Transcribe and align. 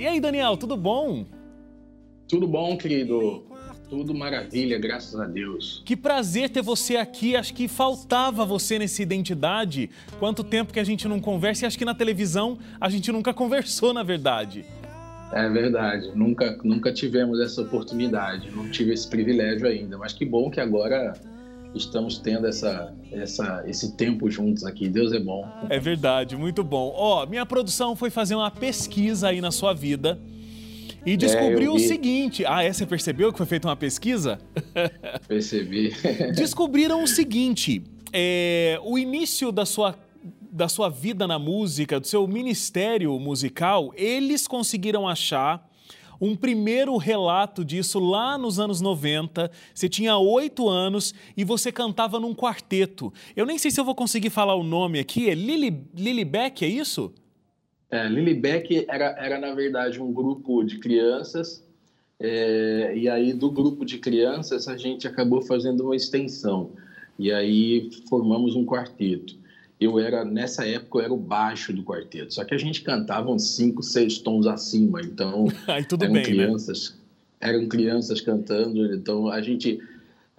E 0.00 0.06
aí, 0.06 0.18
Daniel, 0.18 0.56
tudo 0.56 0.78
bom? 0.78 1.26
Tudo 2.26 2.48
bom, 2.48 2.74
querido? 2.74 3.44
Tudo 3.86 4.14
maravilha, 4.14 4.78
graças 4.78 5.20
a 5.20 5.26
Deus. 5.26 5.82
Que 5.84 5.94
prazer 5.94 6.48
ter 6.48 6.62
você 6.62 6.96
aqui. 6.96 7.36
Acho 7.36 7.52
que 7.52 7.68
faltava 7.68 8.46
você 8.46 8.78
nessa 8.78 9.02
identidade. 9.02 9.90
Quanto 10.18 10.42
tempo 10.42 10.72
que 10.72 10.80
a 10.80 10.84
gente 10.84 11.06
não 11.06 11.20
conversa 11.20 11.64
e 11.64 11.66
acho 11.66 11.76
que 11.76 11.84
na 11.84 11.94
televisão 11.94 12.56
a 12.80 12.88
gente 12.88 13.12
nunca 13.12 13.34
conversou, 13.36 13.92
na 13.92 14.02
verdade. 14.02 14.64
É 15.34 15.46
verdade, 15.50 16.10
nunca, 16.14 16.58
nunca 16.64 16.90
tivemos 16.90 17.38
essa 17.38 17.60
oportunidade, 17.60 18.50
não 18.50 18.70
tive 18.70 18.94
esse 18.94 19.06
privilégio 19.06 19.68
ainda, 19.68 19.98
mas 19.98 20.14
que 20.14 20.24
bom 20.24 20.50
que 20.50 20.60
agora 20.60 21.12
estamos 21.74 22.18
tendo 22.18 22.46
essa, 22.46 22.92
essa, 23.12 23.62
esse 23.66 23.96
tempo 23.96 24.30
juntos 24.30 24.64
aqui. 24.64 24.88
Deus 24.88 25.12
é 25.12 25.20
bom. 25.20 25.46
É 25.68 25.78
verdade, 25.78 26.36
muito 26.36 26.62
bom. 26.64 26.92
Ó, 26.94 27.26
minha 27.26 27.46
produção 27.46 27.94
foi 27.94 28.10
fazer 28.10 28.34
uma 28.34 28.50
pesquisa 28.50 29.28
aí 29.28 29.40
na 29.40 29.50
sua 29.50 29.72
vida 29.72 30.18
e 31.04 31.16
descobriu 31.16 31.72
é, 31.72 31.74
o 31.74 31.78
seguinte. 31.78 32.44
Ah, 32.46 32.62
é? 32.62 32.72
Você 32.72 32.84
percebeu 32.84 33.32
que 33.32 33.38
foi 33.38 33.46
feita 33.46 33.68
uma 33.68 33.76
pesquisa? 33.76 34.38
Percebi. 35.26 35.94
Descobriram 36.34 37.02
o 37.02 37.06
seguinte: 37.06 37.82
é, 38.12 38.78
o 38.82 38.98
início 38.98 39.50
da 39.50 39.64
sua, 39.64 39.94
da 40.50 40.68
sua 40.68 40.88
vida 40.88 41.26
na 41.26 41.38
música, 41.38 41.98
do 41.98 42.06
seu 42.06 42.26
ministério 42.26 43.18
musical, 43.18 43.92
eles 43.96 44.46
conseguiram 44.46 45.08
achar 45.08 45.69
um 46.20 46.36
primeiro 46.36 46.96
relato 46.96 47.64
disso 47.64 47.98
lá 47.98 48.36
nos 48.36 48.60
anos 48.60 48.80
90. 48.80 49.50
Você 49.74 49.88
tinha 49.88 50.16
oito 50.18 50.68
anos 50.68 51.14
e 51.36 51.44
você 51.44 51.72
cantava 51.72 52.20
num 52.20 52.34
quarteto. 52.34 53.12
Eu 53.34 53.46
nem 53.46 53.58
sei 53.58 53.70
se 53.70 53.80
eu 53.80 53.84
vou 53.84 53.94
conseguir 53.94 54.30
falar 54.30 54.54
o 54.54 54.62
nome 54.62 54.98
aqui. 54.98 55.30
É 55.30 55.34
Lily, 55.34 55.84
Lily 55.96 56.24
Beck, 56.24 56.64
é 56.64 56.68
isso? 56.68 57.12
É, 57.90 58.08
Lilibeck 58.08 58.86
era, 58.88 59.16
era, 59.18 59.38
na 59.38 59.52
verdade, 59.52 60.00
um 60.00 60.12
grupo 60.12 60.62
de 60.62 60.78
crianças, 60.78 61.66
é, 62.20 62.92
e 62.96 63.08
aí 63.08 63.32
do 63.32 63.50
grupo 63.50 63.84
de 63.84 63.98
crianças 63.98 64.68
a 64.68 64.76
gente 64.76 65.08
acabou 65.08 65.42
fazendo 65.42 65.86
uma 65.86 65.96
extensão, 65.96 66.70
e 67.18 67.32
aí 67.32 67.90
formamos 68.08 68.54
um 68.54 68.64
quarteto. 68.64 69.39
Eu 69.80 69.98
era, 69.98 70.24
nessa 70.24 70.66
época, 70.66 70.98
eu 70.98 71.04
era 71.04 71.12
o 71.12 71.16
baixo 71.16 71.72
do 71.72 71.82
quarteto, 71.82 72.34
só 72.34 72.44
que 72.44 72.54
a 72.54 72.58
gente 72.58 72.82
cantava 72.82 73.30
uns 73.30 73.56
cinco, 73.56 73.82
seis 73.82 74.18
tons 74.18 74.46
acima, 74.46 75.00
então 75.00 75.46
aí 75.66 75.84
tudo 75.84 76.04
eram 76.04 76.14
bem, 76.14 76.22
crianças, 76.22 76.90
né? 76.90 77.48
eram 77.48 77.66
crianças 77.66 78.20
cantando, 78.20 78.92
então 78.94 79.28
a 79.28 79.40
gente 79.40 79.80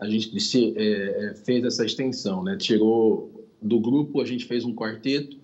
a 0.02 0.10
gente 0.10 0.40
se, 0.40 0.74
é, 0.76 0.84
é, 0.84 1.34
fez 1.36 1.64
essa 1.64 1.86
extensão, 1.86 2.44
né? 2.44 2.58
Tirou 2.58 3.48
do 3.62 3.80
grupo, 3.80 4.20
a 4.20 4.26
gente 4.26 4.46
fez 4.46 4.66
um 4.66 4.74
quarteto 4.74 5.38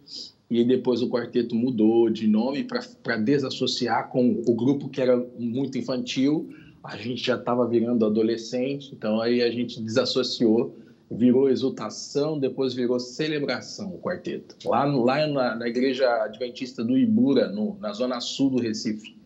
e 0.50 0.64
depois 0.64 1.04
o 1.04 1.10
quarteto 1.10 1.56
mudou 1.56 2.10
de 2.10 2.26
nome 2.26 2.64
para 3.04 3.18
desassociar 3.18 4.10
com 4.10 4.42
o 4.48 4.56
grupo 4.56 4.90
que 4.90 5.00
era 5.00 5.16
muito 5.38 5.78
infantil. 5.78 6.50
A 6.84 6.98
gente 6.98 7.24
já 7.24 7.36
estava 7.36 7.68
virando 7.68 8.04
adolescente, 8.04 8.90
então 8.96 9.22
aí 9.22 9.44
a 9.44 9.52
gente 9.52 9.80
desassociou, 9.80 10.76
virou 11.10 11.50
exultação, 11.50 12.38
depois 12.38 12.74
virou 12.74 13.00
celebração 13.00 13.96
o 13.96 14.00
quarteto. 14.00 14.56
Lá, 14.68 14.84
lá 14.84 15.26
na, 15.28 15.56
na 15.56 15.68
igreja 15.68 16.08
adventista 16.24 16.84
do 16.84 16.98
Ibura, 16.98 17.48
no, 17.48 17.78
na 17.80 17.94
zona 17.94 18.20
sul 18.20 18.50
do 18.50 18.60
Recife. 18.60 19.18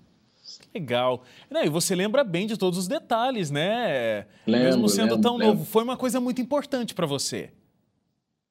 Legal. 0.73 1.23
E 1.49 1.69
você 1.69 1.95
lembra 1.95 2.23
bem 2.23 2.47
de 2.47 2.57
todos 2.57 2.79
os 2.79 2.87
detalhes, 2.87 3.51
né? 3.51 4.25
Lembro, 4.45 4.65
Mesmo 4.67 4.89
sendo 4.89 5.15
lembro, 5.15 5.21
tão 5.21 5.37
lembro. 5.37 5.53
novo, 5.55 5.65
foi 5.65 5.83
uma 5.83 5.97
coisa 5.97 6.19
muito 6.19 6.41
importante 6.41 6.93
para 6.93 7.05
você. 7.05 7.49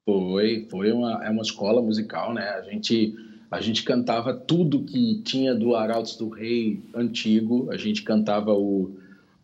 Foi, 0.05 0.67
foi 0.69 0.91
uma, 0.91 1.23
é 1.25 1.29
uma 1.29 1.41
escola 1.41 1.81
musical, 1.81 2.33
né? 2.33 2.47
A 2.49 2.61
gente, 2.63 3.15
a 3.49 3.61
gente 3.61 3.83
cantava 3.83 4.33
tudo 4.33 4.83
que 4.83 5.21
tinha 5.23 5.55
do 5.55 5.75
Arautos 5.75 6.15
do 6.15 6.29
Rei 6.29 6.81
antigo, 6.93 7.71
a 7.71 7.77
gente 7.77 8.03
cantava 8.03 8.53
o, 8.53 8.95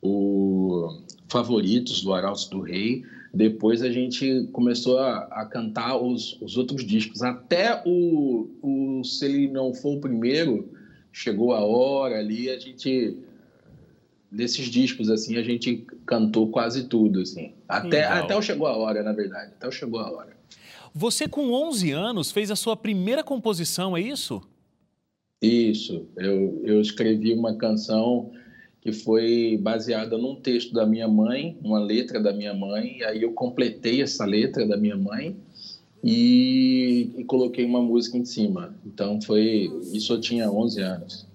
o 0.01 1.01
Favoritos 1.27 2.03
do 2.03 2.13
Arautos 2.13 2.47
do 2.47 2.59
Rei, 2.59 3.03
depois 3.33 3.81
a 3.81 3.89
gente 3.89 4.47
começou 4.51 4.99
a, 4.99 5.19
a 5.31 5.45
cantar 5.45 5.97
os, 5.97 6.41
os 6.41 6.57
outros 6.57 6.85
discos, 6.85 7.21
até 7.21 7.81
o, 7.85 8.49
o 8.61 9.03
Se 9.03 9.25
Ele 9.25 9.47
Não 9.47 9.73
For 9.73 9.97
o 9.97 10.01
Primeiro, 10.01 10.69
chegou 11.11 11.53
a 11.53 11.61
hora 11.61 12.19
ali, 12.19 12.49
a 12.49 12.59
gente 12.59 13.17
desses 14.29 14.65
discos 14.65 15.09
assim 15.09 15.37
a 15.37 15.41
gente 15.41 15.87
cantou 16.05 16.49
quase 16.49 16.83
tudo 16.89 17.21
assim 17.21 17.53
até 17.65 18.01
Legal. 18.01 18.23
até 18.25 18.35
o 18.35 18.41
chegou 18.41 18.67
a 18.67 18.75
hora 18.75 19.01
na 19.01 19.13
verdade 19.13 19.53
até 19.53 19.65
o 19.65 19.71
chegou 19.71 20.01
a 20.01 20.11
hora 20.11 20.35
Você, 20.93 21.29
com 21.29 21.51
11 21.53 21.91
anos, 21.91 22.29
fez 22.29 22.51
a 22.51 22.55
sua 22.55 22.75
primeira 22.75 23.23
composição, 23.23 23.95
é 23.95 24.01
isso? 24.01 24.41
Isso. 25.41 26.07
Eu, 26.17 26.61
eu 26.65 26.81
escrevi 26.81 27.33
uma 27.33 27.55
canção 27.55 28.31
que 28.87 28.93
foi 28.93 29.59
baseada 29.61 30.17
num 30.17 30.35
texto 30.35 30.73
da 30.73 30.85
minha 30.85 31.09
mãe, 31.09 31.57
uma 31.61 31.77
letra 31.77 32.21
da 32.21 32.31
minha 32.31 32.53
mãe, 32.53 32.99
e 32.99 33.03
aí 33.03 33.21
eu 33.21 33.33
completei 33.33 34.01
essa 34.01 34.23
letra 34.23 34.65
da 34.65 34.77
minha 34.77 34.95
mãe 34.95 35.35
e, 36.01 37.11
e 37.17 37.23
coloquei 37.25 37.65
uma 37.65 37.81
música 37.81 38.17
em 38.17 38.23
cima. 38.23 38.73
Então 38.85 39.21
foi. 39.21 39.69
Isso 39.91 40.13
eu 40.13 40.21
tinha 40.21 40.49
11 40.49 40.81
anos. 40.81 41.26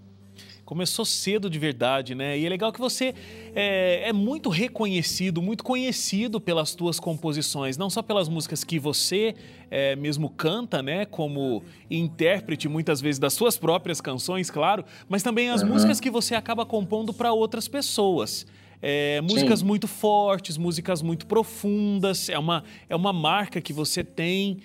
Começou 0.73 1.05
cedo 1.05 1.51
de 1.51 1.59
verdade, 1.59 2.15
né? 2.15 2.39
E 2.39 2.47
é 2.47 2.49
legal 2.49 2.73
que 2.73 2.81
você 2.81 3.15
é, 3.55 4.09
é, 4.09 4.13
muito 4.15 4.49
reconhecido, 4.49 5.43
muito 5.43 5.63
conhecido 5.63 6.41
pelas 6.41 6.75
tuas 6.75 6.99
composições, 6.99 7.77
não 7.77 7.91
só 7.91 8.01
pelas 8.01 8.27
músicas 8.27 8.65
que 8.65 8.79
você 8.79 9.35
é, 9.71 9.95
mesmo 9.97 10.31
canta, 10.31 10.83
né? 10.83 11.05
Como 11.05 11.63
intérprete 11.91 12.71
muitas 12.71 13.03
vezes 13.03 13.19
das 13.19 13.35
suas 13.35 13.59
próprias 13.59 14.01
canções, 14.01 14.51
claro, 14.51 14.83
mas 15.11 15.23
também 15.23 15.51
as 15.51 15.61
Uhum. 15.61 15.69
músicas 15.69 16.01
que 16.01 16.09
você 16.09 16.35
acaba 16.35 16.65
compondo 16.65 17.13
para 17.13 17.35
outras 17.35 17.69
pessoas. 17.69 18.47
É, 18.81 19.21
músicas 19.21 19.59
Sim. 19.59 19.67
muito 19.67 19.87
fortes, 19.87 20.57
músicas 20.57 21.03
muito 21.03 21.27
profundas, 21.27 22.31
é 22.31 22.39
uma, 22.39 22.65
é 22.89 22.97
uma 22.97 23.13
marca 23.13 23.61
que 23.61 23.75
você 23.75 24.03
tem. 24.03 24.57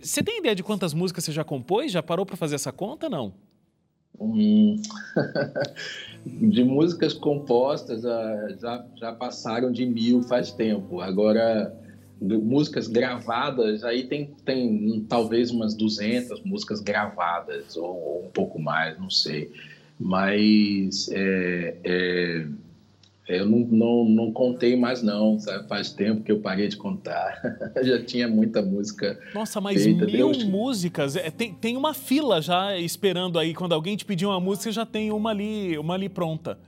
Você 0.00 0.22
tem 0.22 0.38
ideia 0.38 0.54
de 0.54 0.62
quantas 0.62 0.94
músicas 0.94 1.24
você 1.24 1.32
já 1.32 1.42
compôs? 1.42 1.90
Já 1.90 2.04
parou 2.04 2.24
para 2.24 2.36
fazer 2.36 2.54
essa 2.54 2.70
conta, 2.70 3.08
não? 3.10 3.34
De 6.26 6.64
músicas 6.64 7.12
compostas 7.12 8.04
ah, 8.04 8.48
já, 8.60 8.84
já 8.96 9.12
passaram 9.12 9.70
de 9.70 9.86
mil 9.86 10.22
faz 10.22 10.50
tempo. 10.50 11.00
Agora, 11.00 11.72
músicas 12.20 12.88
gravadas, 12.88 13.84
aí 13.84 14.04
tem, 14.04 14.34
tem 14.44 15.06
talvez 15.08 15.52
umas 15.52 15.74
200 15.74 16.42
músicas 16.42 16.80
gravadas, 16.80 17.76
ou, 17.76 17.84
ou 17.84 18.24
um 18.26 18.30
pouco 18.30 18.60
mais, 18.60 18.98
não 18.98 19.08
sei. 19.08 19.52
Mas 20.00 21.08
é, 21.12 21.76
é, 21.84 22.46
eu 23.28 23.44
não, 23.44 23.58
não, 23.58 24.04
não 24.04 24.32
contei 24.32 24.76
mais, 24.76 25.02
não. 25.02 25.38
Sabe? 25.38 25.68
Faz 25.68 25.90
tempo 25.90 26.22
que 26.22 26.30
eu 26.30 26.40
parei 26.40 26.68
de 26.68 26.76
contar. 26.76 27.40
já 27.82 28.02
tinha 28.02 28.28
muita 28.28 28.62
música. 28.62 29.18
Nossa, 29.34 29.60
mas 29.60 29.82
Feita, 29.82 30.06
mil 30.06 30.30
Deus. 30.30 30.44
músicas. 30.44 31.16
É, 31.16 31.30
tem, 31.30 31.52
tem 31.52 31.76
uma 31.76 31.92
fila 31.92 32.40
já 32.40 32.78
esperando 32.78 33.38
aí. 33.38 33.52
Quando 33.52 33.72
alguém 33.72 33.96
te 33.96 34.04
pedir 34.04 34.26
uma 34.26 34.38
música, 34.38 34.64
você 34.64 34.72
já 34.72 34.86
tem 34.86 35.10
uma 35.10 35.30
ali, 35.30 35.76
uma 35.76 35.94
ali 35.94 36.08
pronta. 36.08 36.58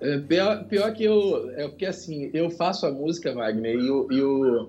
É, 0.00 0.18
pior, 0.18 0.64
pior 0.64 0.92
que 0.92 1.04
eu. 1.04 1.50
É 1.52 1.68
porque 1.68 1.86
assim, 1.86 2.28
eu 2.34 2.50
faço 2.50 2.84
a 2.84 2.90
música, 2.90 3.32
Wagner, 3.32 3.76
e, 3.76 3.90
o, 3.90 4.08
e, 4.10 4.20
o, 4.20 4.68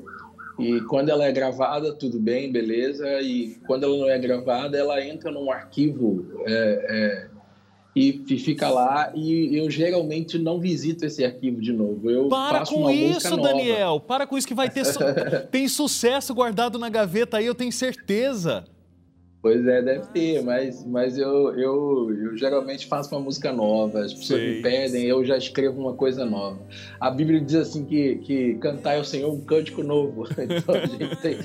e 0.60 0.82
quando 0.82 1.10
ela 1.10 1.26
é 1.26 1.32
gravada, 1.32 1.92
tudo 1.94 2.20
bem, 2.20 2.52
beleza. 2.52 3.20
E 3.20 3.58
quando 3.66 3.84
ela 3.84 3.98
não 3.98 4.10
é 4.10 4.18
gravada, 4.20 4.78
ela 4.78 5.04
entra 5.04 5.32
num 5.32 5.52
arquivo 5.52 6.26
é, 6.46 6.86
é, 6.88 7.33
e, 7.96 8.24
e 8.28 8.40
fica 8.40 8.70
lá. 8.70 9.12
E 9.16 9.58
eu 9.58 9.70
geralmente 9.70 10.38
não 10.38 10.60
visito 10.60 11.06
esse 11.06 11.24
arquivo 11.24 11.62
de 11.62 11.72
novo. 11.72 12.10
Eu 12.10 12.28
Para 12.28 12.60
faço 12.60 12.74
com 12.74 12.82
uma 12.82 12.92
música 12.92 13.18
isso, 13.28 13.38
nova. 13.38 13.50
Daniel. 13.50 14.00
Para 14.00 14.26
com 14.28 14.38
isso 14.38 14.48
que 14.48 14.54
vai 14.54 14.70
ter. 14.70 14.86
su- 14.86 15.00
tem 15.52 15.68
sucesso 15.68 16.34
guardado 16.34 16.80
na 16.80 16.90
gaveta 16.90 17.38
aí, 17.38 17.46
eu 17.46 17.56
tenho 17.56 17.72
certeza. 17.72 18.64
Pois 19.42 19.68
é, 19.68 19.82
deve 19.82 20.08
ter, 20.14 20.42
mas, 20.42 20.86
mas 20.86 21.18
eu, 21.18 21.54
eu, 21.60 22.16
eu 22.18 22.38
geralmente 22.38 22.88
faço 22.88 23.14
uma 23.14 23.20
música 23.20 23.52
nova. 23.52 24.00
As 24.00 24.14
pessoas 24.14 24.40
Sei. 24.40 24.56
me 24.56 24.62
pedem, 24.62 25.04
eu 25.04 25.26
já 25.26 25.36
escrevo 25.38 25.82
uma 25.82 25.92
coisa 25.94 26.24
nova. 26.24 26.58
A 26.98 27.12
Bíblia 27.12 27.42
diz 27.42 27.56
assim 27.56 27.84
que, 27.84 28.16
que 28.20 28.54
cantar 28.56 28.96
ao 28.96 29.04
Senhor 29.04 29.30
um 29.34 29.42
cântico 29.42 29.84
novo. 29.84 30.24
Então 30.40 30.76
a 30.76 30.86
gente 30.86 31.16
tem, 31.18 31.38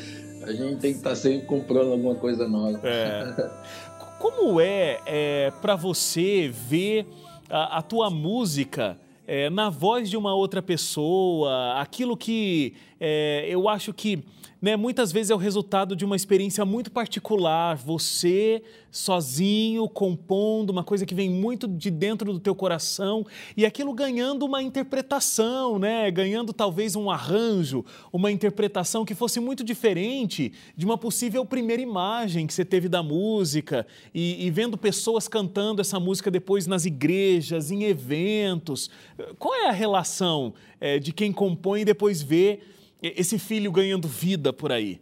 a 0.44 0.52
gente 0.52 0.76
tem 0.76 0.92
que 0.92 0.98
estar 0.98 1.16
sempre 1.16 1.44
comprando 1.48 1.90
alguma 1.90 2.14
coisa 2.14 2.46
nova. 2.46 2.80
É. 2.84 3.50
Como 4.18 4.60
é, 4.60 5.00
é 5.06 5.52
para 5.62 5.76
você 5.76 6.48
ver 6.48 7.06
a, 7.48 7.78
a 7.78 7.82
tua 7.82 8.10
música 8.10 8.98
é, 9.26 9.48
na 9.48 9.70
voz 9.70 10.10
de 10.10 10.16
uma 10.16 10.34
outra 10.34 10.60
pessoa, 10.60 11.78
aquilo 11.78 12.16
que 12.16 12.74
é, 12.98 13.46
eu 13.48 13.68
acho 13.68 13.92
que 13.92 14.24
né, 14.60 14.76
muitas 14.76 15.12
vezes 15.12 15.30
é 15.30 15.34
o 15.34 15.38
resultado 15.38 15.94
de 15.94 16.04
uma 16.04 16.16
experiência 16.16 16.64
muito 16.64 16.90
particular, 16.90 17.76
você 17.76 18.62
sozinho 18.90 19.88
compondo 19.88 20.70
uma 20.70 20.82
coisa 20.82 21.06
que 21.06 21.14
vem 21.14 21.30
muito 21.30 21.68
de 21.68 21.90
dentro 21.90 22.32
do 22.32 22.40
teu 22.40 22.54
coração 22.54 23.24
e 23.56 23.64
aquilo 23.64 23.92
ganhando 23.92 24.44
uma 24.44 24.62
interpretação, 24.62 25.78
né, 25.78 26.10
ganhando 26.10 26.52
talvez 26.52 26.96
um 26.96 27.10
arranjo, 27.10 27.84
uma 28.12 28.32
interpretação 28.32 29.04
que 29.04 29.14
fosse 29.14 29.38
muito 29.38 29.62
diferente 29.62 30.52
de 30.76 30.84
uma 30.84 30.98
possível 30.98 31.44
primeira 31.44 31.82
imagem 31.82 32.46
que 32.46 32.54
você 32.54 32.64
teve 32.64 32.88
da 32.88 33.02
música 33.02 33.86
e, 34.14 34.46
e 34.46 34.50
vendo 34.50 34.76
pessoas 34.76 35.28
cantando 35.28 35.80
essa 35.80 36.00
música 36.00 36.30
depois 36.30 36.66
nas 36.66 36.84
igrejas, 36.84 37.70
em 37.70 37.84
eventos. 37.84 38.90
Qual 39.38 39.54
é 39.54 39.68
a 39.68 39.72
relação 39.72 40.54
é, 40.80 40.98
de 40.98 41.12
quem 41.12 41.32
compõe 41.32 41.82
e 41.82 41.84
depois 41.84 42.22
vê 42.22 42.60
esse 43.02 43.38
filho 43.38 43.70
ganhando 43.70 44.08
vida 44.08 44.52
por 44.52 44.72
aí? 44.72 45.00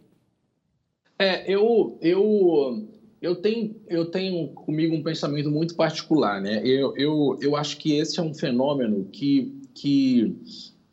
É, 1.19 1.51
eu, 1.51 1.97
eu, 2.01 2.87
eu, 3.21 3.35
tenho, 3.35 3.75
eu 3.87 4.05
tenho 4.05 4.49
comigo 4.49 4.95
um 4.95 5.01
pensamento 5.01 5.49
muito 5.49 5.75
particular, 5.75 6.39
né? 6.39 6.61
Eu, 6.63 6.95
eu, 6.95 7.37
eu 7.41 7.55
acho 7.55 7.77
que 7.77 7.97
esse 7.97 8.19
é 8.19 8.23
um 8.23 8.33
fenômeno 8.33 9.05
que, 9.05 9.59
que 9.73 10.35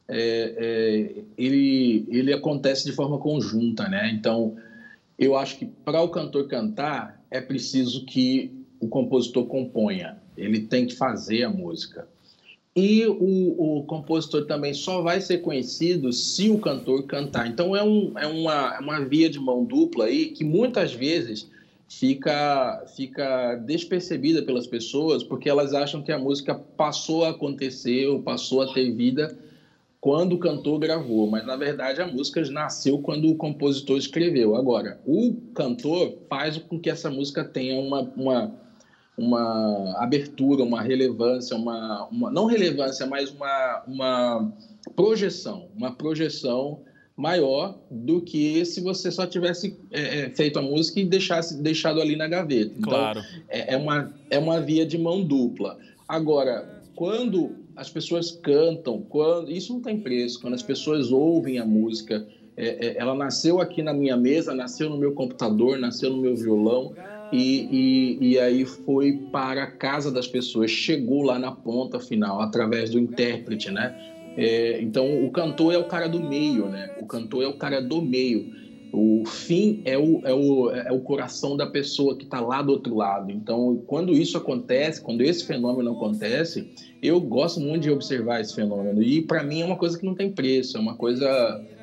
é, 0.08 0.54
é, 0.56 1.24
ele, 1.36 2.06
ele 2.08 2.32
acontece 2.32 2.84
de 2.84 2.92
forma 2.92 3.18
conjunta, 3.18 3.88
né? 3.88 4.10
Então, 4.12 4.56
eu 5.18 5.36
acho 5.36 5.58
que 5.58 5.66
para 5.66 6.00
o 6.00 6.08
cantor 6.08 6.48
cantar 6.48 7.22
é 7.30 7.40
preciso 7.40 8.04
que 8.06 8.52
o 8.80 8.88
compositor 8.88 9.46
componha, 9.46 10.18
ele 10.36 10.60
tem 10.60 10.86
que 10.86 10.94
fazer 10.94 11.44
a 11.44 11.50
música. 11.50 12.08
E 12.76 13.06
o, 13.06 13.78
o, 13.78 13.84
compositor 13.84 14.46
também 14.46 14.74
só 14.74 15.00
vai 15.00 15.20
ser 15.20 15.38
conhecido 15.38 16.12
se 16.12 16.50
o 16.50 16.58
cantor 16.58 17.04
cantar. 17.04 17.46
Então 17.46 17.76
é, 17.76 17.84
um, 17.84 18.18
é 18.18 18.26
uma, 18.26 18.74
é 18.74 18.80
uma 18.80 19.00
via 19.04 19.30
de 19.30 19.38
mão 19.38 19.64
dupla 19.64 20.06
aí 20.06 20.26
que 20.26 20.42
muitas 20.42 20.92
vezes 20.92 21.48
fica, 21.88 22.84
fica 22.96 23.54
despercebida 23.56 24.42
pelas 24.42 24.66
pessoas 24.66 25.22
porque 25.22 25.48
elas 25.48 25.72
acham 25.72 26.02
que 26.02 26.10
a 26.10 26.18
música 26.18 26.52
passou 26.54 27.24
a 27.24 27.30
acontecer 27.30 28.08
ou 28.08 28.22
passou 28.22 28.60
a 28.62 28.72
ter 28.72 28.90
vida 28.90 29.38
quando 30.00 30.34
o 30.34 30.38
cantor 30.38 30.80
gravou, 30.80 31.26
mas 31.30 31.46
na 31.46 31.56
verdade 31.56 32.02
a 32.02 32.06
música 32.06 32.42
nasceu 32.50 32.98
quando 32.98 33.30
o 33.30 33.36
compositor 33.36 33.96
escreveu. 33.96 34.54
Agora, 34.54 35.00
o 35.06 35.34
cantor 35.54 36.18
faz 36.28 36.58
com 36.58 36.78
que 36.78 36.90
essa 36.90 37.08
música 37.08 37.42
tenha 37.42 37.80
uma, 37.80 38.00
uma 38.14 38.54
uma 39.16 39.94
abertura, 40.02 40.62
uma 40.62 40.82
relevância, 40.82 41.56
uma, 41.56 42.06
uma 42.11 42.31
não 42.31 42.46
relevância, 42.46 43.06
mas 43.06 43.31
uma, 43.31 43.84
uma 43.87 44.52
projeção, 44.96 45.69
uma 45.76 45.93
projeção 45.93 46.81
maior 47.16 47.78
do 47.88 48.20
que 48.20 48.64
se 48.64 48.81
você 48.81 49.11
só 49.11 49.25
tivesse 49.25 49.76
é, 49.93 50.22
é, 50.22 50.31
feito 50.31 50.58
a 50.58 50.62
música 50.62 50.99
e 50.99 51.05
deixasse 51.05 51.62
deixado 51.62 52.00
ali 52.00 52.16
na 52.16 52.26
gaveta. 52.26 52.72
Então, 52.76 52.93
claro. 52.93 53.22
É, 53.49 53.75
é, 53.75 53.76
uma, 53.76 54.12
é 54.31 54.38
uma 54.38 54.61
via 54.61 54.84
de 54.84 54.99
mão 54.99 55.22
dupla. 55.22 55.78
Agora, 56.08 56.82
quando 56.96 57.52
as 57.76 57.88
pessoas 57.88 58.32
cantam, 58.32 59.00
quando 59.08 59.50
isso 59.50 59.72
não 59.72 59.81
tem 59.81 59.99
preço, 60.00 60.40
quando 60.40 60.55
as 60.55 60.62
pessoas 60.62 61.12
ouvem 61.12 61.58
a 61.58 61.64
música, 61.64 62.26
é, 62.56 62.87
é, 62.87 62.99
ela 62.99 63.14
nasceu 63.14 63.60
aqui 63.60 63.81
na 63.81 63.93
minha 63.93 64.17
mesa, 64.17 64.52
nasceu 64.52 64.90
no 64.90 64.96
meu 64.96 65.12
computador, 65.12 65.78
nasceu 65.78 66.10
no 66.10 66.19
meu 66.19 66.37
violão 66.37 66.94
e, 67.34 67.69
e, 67.70 68.28
e, 68.31 68.38
aí 68.38 68.64
foi 68.64 69.12
para 69.32 69.64
a 69.64 69.66
casa 69.66 70.10
das 70.10 70.28
pessoas, 70.28 70.70
chegou 70.70 71.22
lá 71.22 71.38
na 71.38 71.50
ponta 71.50 71.98
final, 71.98 72.40
através 72.40 72.90
do 72.90 72.98
intérprete, 73.00 73.72
né? 73.72 73.92
É, 74.36 74.81
então, 74.81 75.25
o 75.25 75.31
cantor 75.31 75.75
é 75.75 75.78
o 75.78 75.84
cara 75.84 76.08
do 76.08 76.20
meio, 76.20 76.69
né? 76.69 76.94
O 77.00 77.06
cantor 77.06 77.42
é 77.42 77.46
o 77.46 77.56
cara 77.56 77.81
do 77.81 78.00
meio. 78.00 78.52
O 78.92 79.25
fim 79.26 79.82
é 79.84 79.98
o, 79.98 80.20
é 80.25 80.32
o, 80.32 80.70
é 80.70 80.92
o 80.92 81.00
coração 81.00 81.56
da 81.56 81.66
pessoa 81.66 82.16
que 82.16 82.22
está 82.22 82.40
lá 82.40 82.62
do 82.62 82.70
outro 82.70 82.94
lado. 82.94 83.32
Então, 83.32 83.82
quando 83.88 84.12
isso 84.12 84.36
acontece, 84.38 85.00
quando 85.00 85.22
esse 85.22 85.44
fenômeno 85.44 85.90
acontece, 85.92 86.70
eu 87.02 87.20
gosto 87.20 87.58
muito 87.58 87.82
de 87.82 87.90
observar 87.90 88.40
esse 88.40 88.54
fenômeno. 88.54 89.02
E, 89.02 89.22
para 89.22 89.42
mim, 89.42 89.62
é 89.62 89.64
uma 89.64 89.76
coisa 89.76 89.98
que 89.98 90.06
não 90.06 90.14
tem 90.14 90.31
preço, 90.31 90.76
é 90.76 90.81
uma 90.81 90.94
coisa 90.94 91.26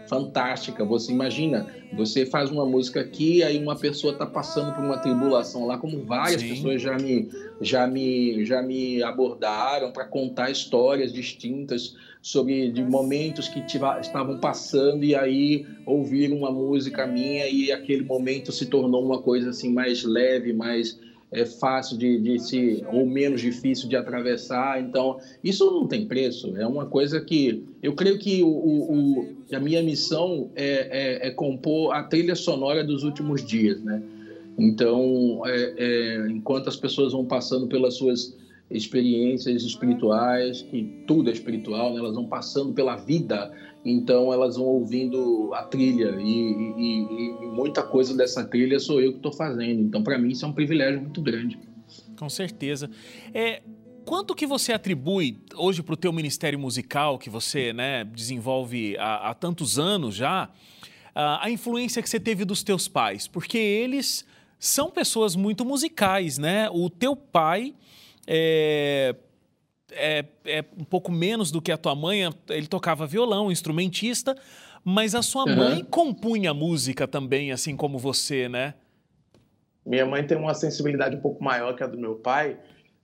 fantástica. 0.08 0.84
Você 0.86 1.12
imagina, 1.12 1.68
você 1.94 2.26
faz 2.26 2.52
uma 2.52 2.66
música 2.66 3.02
aqui, 3.02 3.44
aí 3.44 3.58
uma 3.58 3.76
pessoa 3.76 4.14
está 4.14 4.26
passando 4.26 4.74
por 4.74 4.84
uma 4.84 4.98
tribulação 4.98 5.66
lá, 5.66 5.78
como 5.78 6.04
várias 6.04 6.42
Sim. 6.42 6.50
pessoas 6.50 6.82
já 6.82 6.98
me, 6.98 7.30
já 7.60 7.88
me, 7.88 8.46
já 8.46 8.62
me 8.62 9.02
abordaram 9.04 9.92
para 9.92 10.06
contar 10.06 10.50
histórias 10.52 11.14
distintas 11.14 11.96
sobre 12.22 12.72
de 12.72 12.84
momentos 12.84 13.48
que 13.48 13.62
tiva, 13.66 14.00
estavam 14.00 14.38
passando 14.38 15.04
e 15.04 15.16
aí 15.16 15.66
ouviram 15.86 16.38
uma 16.38 16.52
música 16.52 17.08
minha 17.08 17.48
e 17.48 17.72
aquele 17.72 18.04
momento 18.04 18.52
se 18.52 18.68
tornou 18.68 19.04
uma 19.04 19.22
coisa 19.22 19.50
assim 19.50 19.74
mais 19.74 20.04
leve, 20.04 20.54
mais 20.54 21.00
é 21.32 21.46
fácil 21.46 21.98
de, 21.98 22.20
de 22.20 22.40
se 22.40 22.84
ou 22.92 23.06
menos 23.06 23.40
difícil 23.40 23.88
de 23.88 23.96
atravessar. 23.96 24.82
Então, 24.82 25.18
isso 25.44 25.66
não 25.72 25.88
tem 25.88 26.06
preço. 26.06 26.56
É 26.58 26.68
uma 26.68 26.86
coisa 26.86 27.22
que 27.22 27.64
eu 27.82 27.94
creio 27.94 28.20
que 28.20 28.44
o, 28.44 28.50
o, 28.50 29.36
a 29.54 29.60
minha 29.60 29.82
missão 29.82 30.50
é, 30.56 31.24
é, 31.24 31.28
é, 31.28 31.32
compor 31.32 31.94
a 31.94 32.04
trilha 32.04 32.36
sonora 32.36 32.84
dos 32.84 33.04
últimos 33.04 33.46
dias, 33.46 33.82
né? 33.82 34.02
Então, 34.58 35.42
é, 35.46 35.74
é, 35.78 36.28
enquanto 36.30 36.68
as 36.68 36.76
pessoas 36.76 37.14
vão 37.14 37.26
passando 37.26 37.68
pelas 37.68 37.96
suas 37.96 38.36
experiências 38.72 39.64
espirituais, 39.64 40.62
que 40.62 41.04
tudo 41.06 41.30
é 41.30 41.34
espiritual, 41.34 41.94
né? 41.94 42.00
elas 42.00 42.16
vão 42.16 42.28
passando 42.28 42.74
pela 42.74 42.96
vida 42.96 43.52
então 43.84 44.32
elas 44.32 44.58
vão 44.58 44.66
ouvindo 44.66 45.52
a 45.54 45.64
trilha 45.64 46.16
e, 46.20 46.30
e, 46.30 47.44
e 47.44 47.48
muita 47.48 47.82
coisa 47.82 48.16
dessa 48.16 48.44
trilha 48.44 48.80
sou 48.80 49.02
eu 49.02 49.12
que 49.12 49.18
estou 49.18 49.34
fazendo. 49.34 49.82
Então 49.82 50.04
para 50.04 50.18
mim 50.18 50.30
isso 50.30 50.46
é 50.46 50.48
um 50.48 50.54
privilégio 50.54 51.02
muito 51.02 51.22
grande. 51.22 51.60
Com 52.18 52.30
certeza. 52.30 52.90
É, 53.34 53.62
quanto 54.06 54.36
que 54.36 54.46
você 54.46 54.72
atribui 54.72 55.40
hoje 55.56 55.82
para 55.82 55.94
o 55.94 55.98
teu 55.98 56.14
ministério 56.14 56.60
musical 56.60 57.18
que 57.18 57.30
você 57.30 57.74
né, 57.74 58.04
desenvolve 58.04 58.96
há, 58.98 59.32
há 59.32 59.34
tantos 59.34 59.80
anos 59.80 60.14
já 60.14 60.50
a, 61.16 61.46
a 61.46 61.50
influência 61.50 62.02
que 62.02 62.10
você 62.10 62.20
teve 62.20 62.46
dos 62.46 62.62
teus 62.62 62.88
pais? 62.88 63.28
Porque 63.28 63.58
eles 63.58 64.24
são 64.60 64.92
pessoas 64.92 65.36
muito 65.36 65.66
musicais, 65.66 66.38
né? 66.38 66.70
O 66.70 66.88
teu 66.88 67.16
pai 67.16 67.74
é, 68.28 69.16
é, 69.92 70.26
é 70.46 70.66
um 70.78 70.84
pouco 70.84 71.12
menos 71.12 71.52
do 71.52 71.62
que 71.62 71.72
a 71.72 71.78
tua 71.78 71.96
mãe, 71.96 72.22
ele 72.50 72.68
tocava 72.68 73.06
violão, 73.06 73.52
instrumentista, 73.52 74.36
mas 74.84 75.14
a 75.14 75.22
sua 75.22 75.46
uhum. 75.46 75.56
mãe 75.56 75.84
compunha 75.84 76.54
música 76.54 77.08
também, 77.08 77.52
assim 77.52 77.76
como 77.76 77.98
você, 77.98 78.50
né? 78.50 78.74
Minha 79.86 80.06
mãe 80.06 80.26
tem 80.26 80.38
uma 80.38 80.54
sensibilidade 80.54 81.16
um 81.16 81.22
pouco 81.22 81.44
maior 81.44 81.76
que 81.76 81.84
a 81.84 81.88
do 81.88 81.98
meu 81.98 82.16
pai 82.16 82.58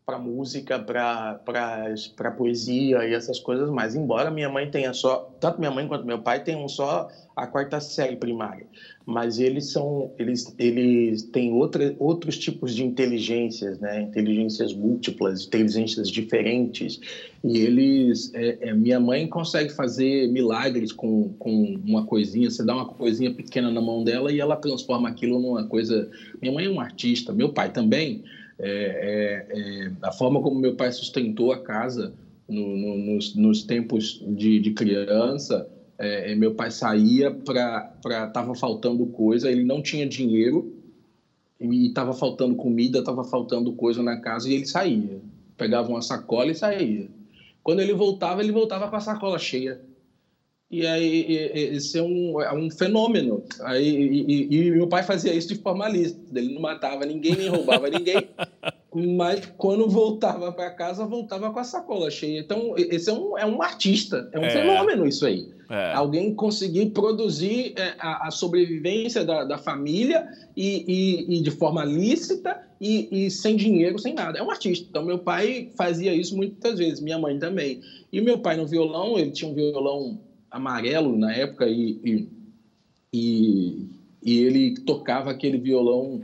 para 0.08 0.18
música, 0.18 0.80
para 0.80 2.32
poesia 2.38 3.06
e 3.06 3.14
essas 3.14 3.42
coisas 3.42 3.70
mais. 3.70 3.94
Embora 3.94 4.32
minha 4.32 4.48
mãe 4.48 4.72
tenha 4.72 4.94
só, 4.94 5.30
tanto 5.38 5.60
minha 5.60 5.70
mãe 5.70 5.86
quanto 5.86 6.06
meu 6.06 6.18
pai 6.18 6.42
tenham 6.42 6.66
só 6.70 7.10
a 7.36 7.46
quarta 7.46 7.82
série 7.82 8.16
primária, 8.16 8.66
mas 9.06 9.38
eles 9.38 9.70
são, 9.70 10.10
eles, 10.18 10.56
eles 10.58 11.24
têm 11.24 11.52
outra, 11.52 11.94
outros 12.00 12.38
tipos 12.38 12.74
de 12.74 12.86
inteligências, 12.86 13.78
né? 13.80 14.04
Inteligências 14.04 14.74
múltiplas, 14.74 15.46
inteligências 15.46 16.10
diferentes. 16.10 17.02
E 17.44 17.58
eles, 17.58 18.34
é, 18.34 18.70
é, 18.70 18.74
minha 18.74 19.02
mãe 19.02 19.28
consegue 19.28 19.74
fazer 19.74 20.30
milagres 20.30 20.94
com, 20.94 21.34
com 21.38 21.76
uma 21.86 22.06
coisinha. 22.06 22.50
Você 22.50 22.64
dá 22.64 22.74
uma 22.76 22.86
coisinha 22.86 23.32
pequena 23.32 23.70
na 23.70 23.82
mão 23.82 24.06
dela 24.06 24.32
e 24.32 24.40
ela 24.40 24.56
transforma 24.56 25.10
aquilo 25.10 25.38
numa 25.38 25.66
coisa. 25.66 26.10
Minha 26.42 26.54
mãe 26.54 26.66
é 26.66 26.70
um 26.70 26.80
artista, 26.80 27.34
meu 27.34 27.50
pai 27.50 27.70
também. 27.70 28.24
É, 28.60 29.46
é, 29.52 29.60
é 29.60 29.92
a 30.02 30.12
forma 30.12 30.42
como 30.42 30.60
meu 30.60 30.76
pai 30.76 30.92
sustentou 30.92 31.52
a 31.52 31.62
casa 31.62 32.14
no, 32.50 32.78
no, 32.78 32.98
nos, 32.98 33.36
nos 33.36 33.64
tempos 33.64 34.24
de, 34.26 34.60
de 34.60 34.72
criança 34.72 35.70
é, 35.98 36.36
meu 36.36 36.54
pai 36.54 36.70
saía 36.70 37.32
para 37.32 38.28
tava 38.28 38.54
faltando 38.54 39.06
coisa, 39.08 39.50
ele 39.50 39.64
não 39.64 39.82
tinha 39.82 40.08
dinheiro 40.08 40.74
e 41.60 41.88
estava 41.88 42.14
faltando 42.14 42.56
comida, 42.56 43.00
estava 43.00 43.24
faltando 43.24 43.74
coisa 43.74 44.04
na 44.04 44.18
casa 44.18 44.50
e 44.50 44.54
ele 44.54 44.66
saía, 44.68 45.20
pegava 45.58 45.90
uma 45.90 46.02
sacola 46.02 46.52
e 46.52 46.56
saía. 46.56 47.10
Quando 47.64 47.80
ele 47.80 47.94
voltava, 47.94 48.44
ele 48.44 48.52
voltava 48.52 48.88
com 48.88 48.96
a 48.96 49.00
sacola 49.00 49.40
cheia. 49.40 49.82
E 50.70 50.86
aí 50.86 51.26
esse 51.54 51.98
é 51.98 52.04
um, 52.04 52.42
é 52.42 52.54
um 52.54 52.70
fenômeno. 52.70 53.44
Aí, 53.62 53.88
e, 53.88 54.26
e, 54.28 54.68
e 54.68 54.72
meu 54.72 54.88
pai 54.88 55.02
fazia 55.02 55.34
isso 55.34 55.48
de 55.48 55.56
formalista. 55.56 56.20
Ele 56.36 56.54
não 56.54 56.62
matava 56.62 57.06
ninguém, 57.06 57.36
nem 57.36 57.48
roubava 57.48 57.90
ninguém. 57.90 58.28
mas 58.94 59.46
quando 59.58 59.88
voltava 59.88 60.52
para 60.52 60.72
casa, 60.72 61.06
voltava 61.06 61.52
com 61.52 61.60
a 61.60 61.64
sacola 61.64 62.10
cheia. 62.10 62.40
Então, 62.40 62.74
esse 62.78 63.10
é 63.10 63.14
um, 63.14 63.38
é 63.38 63.46
um 63.46 63.62
artista, 63.62 64.30
é 64.32 64.40
um 64.40 64.46
é. 64.46 64.50
fenômeno 64.50 65.06
isso 65.06 65.26
aí. 65.26 65.48
É. 65.70 65.94
Alguém 65.94 66.34
conseguir 66.34 66.88
produzir 66.88 67.74
é, 67.78 67.94
a, 68.00 68.28
a 68.28 68.32
sobrevivência 68.32 69.24
da, 69.26 69.44
da 69.44 69.58
família 69.58 70.28
e, 70.56 70.84
e, 71.28 71.38
e, 71.38 71.42
de 71.42 71.52
forma 71.52 71.84
lícita 71.84 72.62
e, 72.80 73.26
e, 73.26 73.30
sem 73.30 73.56
dinheiro, 73.56 74.00
sem 74.00 74.14
nada. 74.14 74.40
É 74.40 74.44
um 74.44 74.50
artista. 74.50 74.88
Então, 74.90 75.04
meu 75.04 75.20
pai 75.20 75.70
fazia 75.78 76.14
isso 76.14 76.36
muitas 76.36 76.80
vezes, 76.80 77.02
minha 77.02 77.20
mãe 77.20 77.38
também. 77.38 77.82
E 78.12 78.22
meu 78.22 78.40
pai 78.40 78.56
no 78.56 78.66
violão, 78.66 79.20
ele 79.20 79.32
tinha 79.32 79.52
um 79.52 79.54
violão 79.54 80.18
amarelo 80.52 81.18
na 81.18 81.34
época 81.34 81.68
e, 81.68 82.30
e, 83.14 83.88
e 84.24 84.40
ele 84.40 84.76
tocava 84.82 85.32
aquele 85.32 85.58
violão 85.58 86.22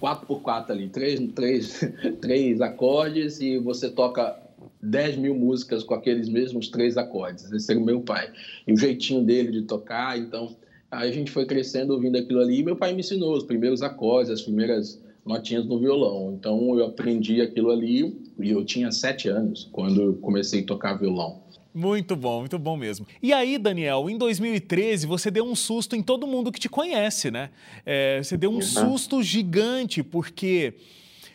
4x4 0.00 0.70
ali, 0.70 0.88
três, 0.88 1.20
três, 1.34 1.80
três 2.20 2.60
acordes 2.60 3.40
e 3.40 3.58
você 3.58 3.90
toca 3.90 4.36
10 4.82 5.16
mil 5.16 5.34
músicas 5.34 5.84
com 5.84 5.94
aqueles 5.94 6.28
mesmos 6.28 6.68
três 6.68 6.96
acordes. 6.96 7.50
Esse 7.52 7.70
era 7.70 7.80
o 7.80 7.84
meu 7.84 8.00
pai. 8.00 8.30
E 8.66 8.72
o 8.72 8.76
jeitinho 8.76 9.24
dele 9.24 9.50
de 9.52 9.62
tocar, 9.62 10.18
então... 10.18 10.56
Aí 10.90 11.08
a 11.08 11.12
gente 11.12 11.30
foi 11.30 11.46
crescendo 11.46 11.92
ouvindo 11.92 12.18
aquilo 12.18 12.40
ali 12.40 12.58
e 12.58 12.64
meu 12.64 12.74
pai 12.74 12.92
me 12.92 12.98
ensinou 12.98 13.36
os 13.36 13.44
primeiros 13.44 13.80
acordes, 13.80 14.28
as 14.28 14.42
primeiras 14.42 15.00
notinhas 15.24 15.64
no 15.64 15.78
violão. 15.78 16.34
Então 16.36 16.76
eu 16.76 16.86
aprendi 16.86 17.40
aquilo 17.40 17.70
ali 17.70 18.12
e 18.40 18.50
eu 18.50 18.64
tinha 18.64 18.90
sete 18.90 19.28
anos 19.28 19.68
quando 19.70 20.14
comecei 20.14 20.62
a 20.62 20.66
tocar 20.66 20.94
violão. 20.94 21.40
Muito 21.72 22.16
bom, 22.16 22.40
muito 22.40 22.58
bom 22.58 22.76
mesmo. 22.76 23.06
E 23.22 23.32
aí, 23.32 23.56
Daniel, 23.56 24.10
em 24.10 24.18
2013 24.18 25.06
você 25.06 25.30
deu 25.30 25.44
um 25.44 25.54
susto 25.54 25.94
em 25.94 26.02
todo 26.02 26.26
mundo 26.26 26.50
que 26.50 26.58
te 26.58 26.68
conhece, 26.68 27.30
né? 27.30 27.50
É, 27.86 28.20
você 28.22 28.36
deu 28.36 28.50
um 28.50 28.54
uhum. 28.54 28.62
susto 28.62 29.22
gigante 29.22 30.02
porque 30.02 30.74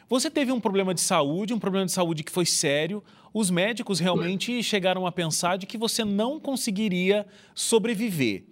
você 0.10 0.30
teve 0.30 0.51
um 0.51 0.60
problema 0.60 0.94
de 0.94 1.01
saúde, 1.01 1.54
um 1.54 1.60
problema 1.60 1.86
de 1.86 1.92
saúde 1.92 2.24
que 2.24 2.32
foi 2.32 2.46
sério. 2.46 3.04
Os 3.34 3.50
médicos 3.50 4.00
realmente 4.00 4.62
chegaram 4.62 5.08
a 5.08 5.12
pensar 5.12 5.58
de 5.58 5.65
que 5.65 5.77
você 5.77 6.04
não 6.04 6.39
conseguiria 6.39 7.25
sobreviver. 7.54 8.44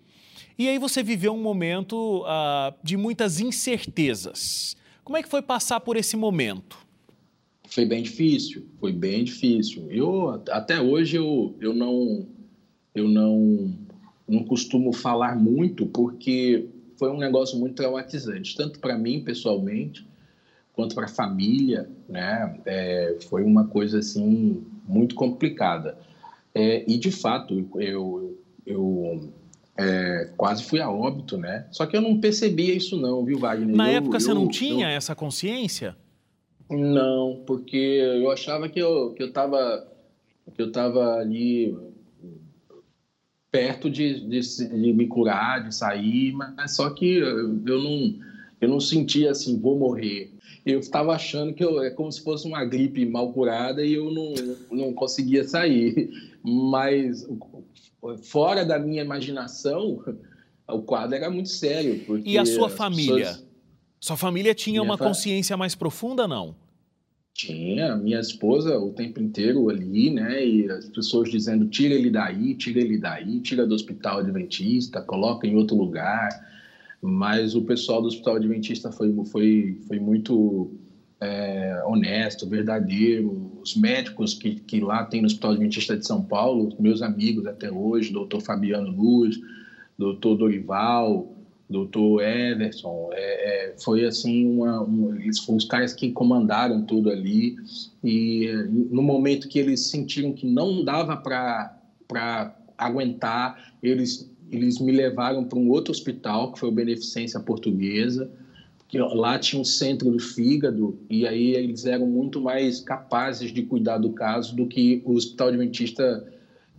E 0.58 0.70
aí 0.70 0.78
você 0.78 1.04
viveu 1.04 1.34
um 1.34 1.42
momento 1.42 2.24
uh, 2.24 2.74
de 2.84 2.96
muitas 2.96 3.40
incertezas. 3.40 4.76
Como 5.04 5.18
é 5.18 5.24
que 5.24 5.30
foi 5.30 5.42
passar 5.42 5.80
por 5.80 5.98
esse 5.98 6.16
momento? 6.16 6.83
Foi 7.74 7.86
bem 7.86 8.04
difícil, 8.04 8.68
foi 8.80 8.94
bem 8.94 9.24
difícil. 9.24 9.88
Eu 9.90 10.44
até 10.52 10.80
hoje 10.80 11.18
eu, 11.18 11.56
eu 11.60 11.74
não 11.74 12.28
eu 12.94 13.08
não 13.08 13.74
não 14.28 14.44
costumo 14.44 14.94
falar 14.94 15.36
muito 15.36 15.88
porque 15.88 16.68
foi 17.00 17.10
um 17.10 17.18
negócio 17.18 17.58
muito 17.58 17.74
traumatizante, 17.74 18.56
tanto 18.56 18.80
para 18.80 18.96
mim 18.96 19.24
pessoalmente 19.24 20.06
quanto 20.74 20.94
para 20.94 21.06
a 21.06 21.10
família, 21.10 21.90
né? 22.08 22.60
É, 22.64 23.18
foi 23.28 23.44
uma 23.44 23.66
coisa 23.66 23.98
assim 23.98 24.64
muito 24.88 25.16
complicada. 25.16 25.98
É, 26.54 26.84
e 26.88 26.96
de 26.96 27.10
fato 27.10 27.68
eu, 27.78 28.38
eu 28.68 29.34
é, 29.76 30.30
quase 30.38 30.64
fui 30.64 30.80
a 30.80 30.92
óbito, 30.92 31.38
né? 31.38 31.66
Só 31.72 31.88
que 31.88 31.98
eu 31.98 32.02
não 32.02 32.20
percebia 32.20 32.76
isso 32.76 32.98
não, 32.98 33.26
viu, 33.26 33.40
Wagner? 33.40 33.76
Na 33.76 33.92
eu, 33.92 33.98
época 33.98 34.20
você 34.20 34.32
não 34.32 34.48
tinha 34.48 34.92
eu... 34.92 34.96
essa 34.96 35.16
consciência? 35.16 35.98
Não, 36.78 37.44
porque 37.46 37.78
eu 37.78 38.32
achava 38.32 38.68
que 38.70 38.80
eu 38.80 39.14
que 39.14 39.24
eu 39.24 39.28
estava 39.28 39.88
que 40.54 40.62
eu 40.62 40.72
tava 40.72 41.16
ali 41.16 41.76
perto 43.52 43.90
de, 43.90 44.20
de, 44.28 44.40
de, 44.40 44.94
me 44.94 45.08
curar, 45.08 45.64
de 45.64 45.76
sair, 45.76 46.34
mas 46.34 46.76
só 46.76 46.90
que 46.90 47.18
eu 47.18 47.82
não 47.82 48.16
eu 48.60 48.70
não 48.70 48.80
sentia 48.80 49.32
assim, 49.32 49.60
vou 49.60 49.78
morrer. 49.78 50.32
Eu 50.66 50.80
estava 50.80 51.14
achando 51.14 51.54
que 51.54 51.64
eu, 51.64 51.84
é 51.84 51.90
como 51.90 52.12
se 52.12 52.24
fosse 52.24 52.48
uma 52.48 52.64
gripe 52.64 53.06
mal 53.06 53.34
curada 53.34 53.86
e 53.86 53.94
eu 53.94 54.10
não, 54.10 54.34
não 54.72 54.94
conseguia 54.94 55.44
sair. 55.44 56.10
Mas 56.42 57.28
fora 58.24 58.66
da 58.66 58.80
minha 58.80 59.04
imaginação, 59.04 60.02
o 60.68 60.82
quadro 60.82 61.16
era 61.16 61.30
muito 61.30 61.50
sério. 61.50 62.02
e 62.26 62.38
a 62.38 62.46
sua 62.46 62.70
família? 62.70 63.28
Pessoas... 63.28 63.54
Sua 64.00 64.18
família 64.18 64.54
tinha 64.54 64.82
minha 64.82 64.84
uma 64.84 64.98
consciência 64.98 65.56
mais 65.56 65.76
profunda, 65.76 66.28
não? 66.28 66.56
Tinha, 67.34 67.96
minha 67.96 68.20
esposa 68.20 68.78
o 68.78 68.92
tempo 68.92 69.20
inteiro 69.20 69.70
ali, 69.70 70.12
né? 70.12 70.46
E 70.46 70.70
as 70.70 70.88
pessoas 70.90 71.30
dizendo: 71.30 71.66
tira 71.68 71.94
ele 71.94 72.10
daí, 72.12 72.56
tira 72.56 72.80
ele 72.80 72.98
daí, 72.98 73.42
tira 73.42 73.66
do 73.66 73.74
hospital 73.74 74.20
adventista, 74.20 75.02
coloca 75.02 75.48
em 75.48 75.56
outro 75.56 75.76
lugar. 75.76 76.30
Mas 77.02 77.56
o 77.56 77.62
pessoal 77.64 78.02
do 78.02 78.08
hospital 78.08 78.36
adventista 78.36 78.92
foi, 78.92 79.14
foi, 79.26 79.78
foi 79.88 80.00
muito 80.00 80.72
é, 81.20 81.82
honesto, 81.86 82.48
verdadeiro. 82.48 83.60
Os 83.62 83.76
médicos 83.76 84.34
que, 84.34 84.56
que 84.56 84.80
lá 84.80 85.04
tem 85.04 85.22
no 85.22 85.28
Hospital 85.28 85.52
Adventista 85.52 85.98
de 85.98 86.06
São 86.06 86.22
Paulo, 86.22 86.70
meus 86.80 87.02
amigos 87.02 87.46
até 87.46 87.72
hoje, 87.72 88.14
doutor 88.14 88.42
Fabiano 88.42 88.90
Luz, 88.90 89.38
doutor 89.98 90.36
Dorival, 90.36 91.33
doutor 91.70 92.22
Everson, 92.22 93.10
é, 93.14 93.72
é, 93.72 93.76
foi 93.78 94.06
assim, 94.06 94.46
uma, 94.46 94.82
uma, 94.82 95.20
eles 95.20 95.40
foram 95.40 95.58
os 95.58 95.66
caras 95.66 95.94
que 95.94 96.12
comandaram 96.12 96.84
tudo 96.84 97.10
ali. 97.10 97.56
E 98.04 98.52
no 98.92 99.02
momento 99.02 99.48
que 99.48 99.60
eles 99.60 99.88
sentiram 99.88 100.34
que 100.34 100.46
não 100.46 100.84
dava 100.84 101.18
para 101.18 102.56
aguentar, 102.78 103.74
eles, 103.82 104.30
eles 104.52 104.80
me 104.80 104.92
levaram 104.92 105.46
para 105.46 105.58
um 105.58 105.70
outro 105.70 105.92
hospital, 105.92 106.52
que 106.52 106.60
foi 106.60 106.70
o 106.70 106.72
Beneficência 106.74 107.40
Portuguesa, 107.40 108.30
que 108.88 109.00
lá 109.00 109.40
tinha 109.40 109.60
um 109.60 109.66
centro 109.66 110.12
do 110.12 110.20
fígado 110.20 111.00
e 111.10 111.26
aí 111.26 111.56
eles 111.56 111.86
eram 111.86 112.06
muito 112.06 112.40
mais 112.40 112.80
capazes 112.80 113.52
de 113.52 113.64
cuidar 113.64 113.98
do 113.98 114.12
caso 114.12 114.56
do 114.56 114.68
que 114.68 115.02
o 115.04 115.14
Hospital 115.14 115.48
Adventista 115.48 116.24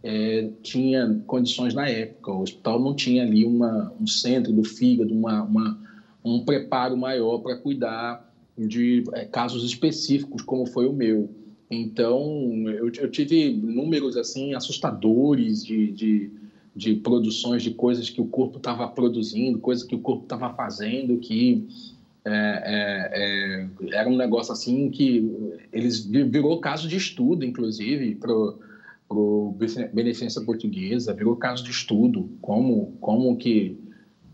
é, 0.04 0.50
tinha 0.62 1.18
condições 1.26 1.72
na 1.72 1.88
época. 1.88 2.30
O 2.30 2.42
hospital 2.42 2.78
não 2.78 2.94
tinha 2.94 3.22
ali 3.22 3.42
uma, 3.42 3.90
um 3.98 4.06
centro 4.06 4.52
do 4.52 4.62
fígado, 4.62 5.14
uma, 5.14 5.42
uma 5.42 5.78
um 6.22 6.44
preparo 6.44 6.96
maior 6.96 7.38
para 7.38 7.56
cuidar 7.56 8.30
de 8.56 9.02
é, 9.14 9.24
casos 9.24 9.64
específicos, 9.64 10.42
como 10.42 10.66
foi 10.66 10.86
o 10.86 10.92
meu. 10.92 11.30
Então, 11.70 12.20
eu, 12.68 12.90
eu 12.92 13.10
tive 13.10 13.50
números 13.54 14.16
assim 14.16 14.54
assustadores 14.54 15.64
de, 15.64 15.90
de, 15.90 16.30
de 16.76 16.94
produções 16.96 17.62
de 17.62 17.70
coisas 17.70 18.10
que 18.10 18.20
o 18.20 18.26
corpo 18.26 18.58
estava 18.58 18.86
produzindo, 18.86 19.58
coisas 19.58 19.84
que 19.84 19.94
o 19.94 20.00
corpo 20.00 20.24
estava 20.24 20.52
fazendo, 20.52 21.16
que 21.16 21.66
é, 22.26 22.30
é, 22.64 23.90
é, 23.92 23.98
era 23.98 24.08
um 24.08 24.16
negócio 24.16 24.52
assim 24.52 24.90
que 24.90 25.30
eles 25.72 26.04
virou 26.04 26.60
caso 26.60 26.86
de 26.86 26.96
estudo, 26.96 27.44
inclusive, 27.44 28.14
para 28.14 28.32
o 29.08 29.56
Beneficência 29.92 30.42
Portuguesa, 30.42 31.12
virou 31.12 31.36
caso 31.36 31.62
de 31.62 31.70
estudo, 31.70 32.30
como, 32.40 32.96
como 33.00 33.36
que 33.36 33.78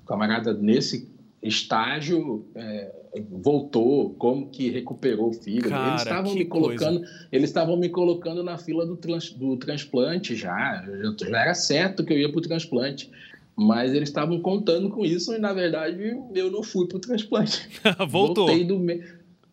o 0.03 0.07
camarada 0.07 0.55
nesse 0.55 1.11
estágio 1.43 2.47
é, 2.55 2.93
voltou, 3.31 4.11
como 4.15 4.49
que 4.49 4.71
recuperou 4.71 5.31
o 5.31 5.33
fígado. 5.33 5.71
Cara, 5.71 5.89
eles 5.91 6.03
estavam 6.03 6.35
me 6.35 6.45
colocando, 6.45 6.99
coisa. 7.01 7.29
eles 7.33 7.51
estavam 7.51 7.77
me 7.77 7.89
colocando 7.89 8.43
na 8.43 8.59
fila 8.59 8.87
do, 8.87 8.97
trans, 8.97 9.31
do 9.31 9.57
transplante 9.57 10.35
já, 10.37 10.85
já 11.19 11.41
era 11.41 11.55
certo 11.55 12.05
que 12.05 12.13
eu 12.13 12.19
ia 12.19 12.31
para 12.31 12.39
o 12.39 12.43
transplante. 12.43 13.11
Mas 13.57 13.93
eles 13.93 14.09
estavam 14.09 14.41
contando 14.41 14.89
com 14.89 15.05
isso 15.05 15.35
e, 15.35 15.39
na 15.39 15.53
verdade, 15.53 16.17
eu 16.35 16.51
não 16.51 16.63
fui 16.63 16.87
para 16.87 16.97
o 16.97 17.01
transplante. 17.01 17.69
Voltou. 18.09 18.47
Voltei 18.47 18.65
do, 18.65 18.79
me... 18.79 19.03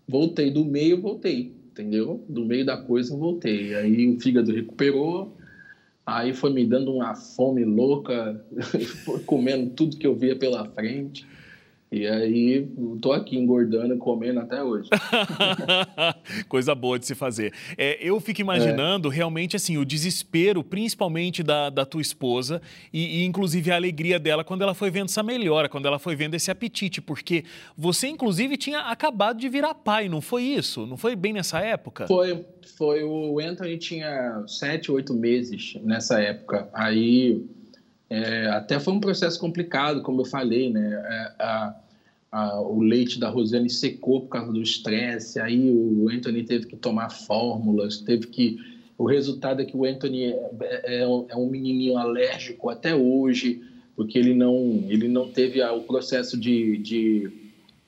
voltei 0.07 0.51
do 0.51 0.63
meio, 0.63 1.01
voltei, 1.01 1.53
entendeu? 1.77 2.23
Do 2.27 2.43
meio 2.43 2.65
da 2.65 2.75
coisa, 2.75 3.15
voltei. 3.15 3.75
Aí 3.75 4.09
o 4.09 4.19
fígado 4.19 4.51
recuperou, 4.51 5.31
aí 6.05 6.33
foi 6.33 6.51
me 6.51 6.65
dando 6.65 6.91
uma 6.91 7.13
fome 7.15 7.63
louca, 7.63 8.43
comendo 9.25 9.69
tudo 9.75 9.97
que 9.97 10.07
eu 10.07 10.15
via 10.15 10.35
pela 10.35 10.65
frente. 10.65 11.25
E 11.89 12.05
aí, 12.05 12.67
tô 13.01 13.13
aqui 13.13 13.37
engordando, 13.37 13.97
comendo 13.97 14.41
até 14.41 14.61
hoje. 14.61 14.89
Coisa 16.49 16.75
boa 16.75 16.99
de 16.99 17.05
se 17.05 17.15
fazer. 17.15 17.53
É, 17.77 17.97
eu 18.01 18.19
fico 18.19 18.41
imaginando 18.41 19.09
é. 19.09 19.15
realmente 19.15 19.55
assim 19.55 19.77
o 19.77 19.85
desespero, 19.85 20.65
principalmente 20.65 21.41
da, 21.41 21.69
da 21.69 21.85
tua 21.85 22.01
esposa 22.01 22.61
e, 22.91 23.21
e, 23.21 23.25
inclusive 23.25 23.71
a 23.71 23.75
alegria 23.75 24.19
dela 24.19 24.43
quando 24.43 24.63
ela 24.63 24.73
foi 24.73 24.91
vendo 24.91 25.05
essa 25.05 25.23
melhora, 25.23 25.69
quando 25.69 25.85
ela 25.85 25.97
foi 25.97 26.13
vendo 26.13 26.33
esse 26.33 26.51
apetite, 26.51 27.01
porque 27.01 27.45
você 27.77 28.07
inclusive 28.07 28.57
tinha 28.57 28.79
acabado 28.79 29.39
de 29.39 29.47
virar 29.47 29.73
pai, 29.73 30.09
não 30.09 30.19
foi 30.19 30.43
isso? 30.43 30.85
Não 30.85 30.97
foi 30.97 31.15
bem 31.15 31.31
nessa 31.31 31.59
época? 31.59 32.05
Foi, 32.05 32.45
foi. 32.77 33.03
O 33.03 33.39
Anthony 33.39 33.77
tinha 33.77 34.43
sete, 34.45 34.91
oito 34.91 35.13
meses 35.13 35.75
nessa 35.81 36.19
época. 36.19 36.67
Aí 36.73 37.45
é, 38.09 38.47
até 38.47 38.79
foi 38.79 38.93
um 38.93 38.99
processo 38.99 39.39
complicado, 39.39 40.01
como 40.01 40.21
eu 40.21 40.25
falei, 40.25 40.71
né? 40.71 40.93
É, 40.93 41.43
a, 41.43 41.75
a, 42.31 42.61
o 42.61 42.81
leite 42.81 43.19
da 43.19 43.29
Rosane 43.29 43.69
secou 43.69 44.21
por 44.21 44.29
causa 44.29 44.51
do 44.51 44.61
estresse, 44.61 45.39
aí 45.39 45.69
o 45.71 46.09
Anthony 46.09 46.43
teve 46.43 46.67
que 46.67 46.75
tomar 46.75 47.09
fórmulas, 47.09 47.97
teve 47.97 48.27
que. 48.27 48.57
O 48.97 49.05
resultado 49.05 49.61
é 49.61 49.65
que 49.65 49.77
o 49.77 49.85
Anthony 49.85 50.23
é, 50.23 50.51
é, 50.61 51.01
é 51.01 51.07
um, 51.07 51.25
é 51.29 51.35
um 51.35 51.49
menininho 51.49 51.97
alérgico 51.97 52.69
até 52.69 52.95
hoje, 52.95 53.61
porque 53.95 54.17
ele 54.17 54.33
não, 54.33 54.85
ele 54.87 55.07
não 55.07 55.27
teve 55.27 55.61
o 55.61 55.81
processo 55.81 56.35
de, 56.39 56.77
de, 56.77 57.31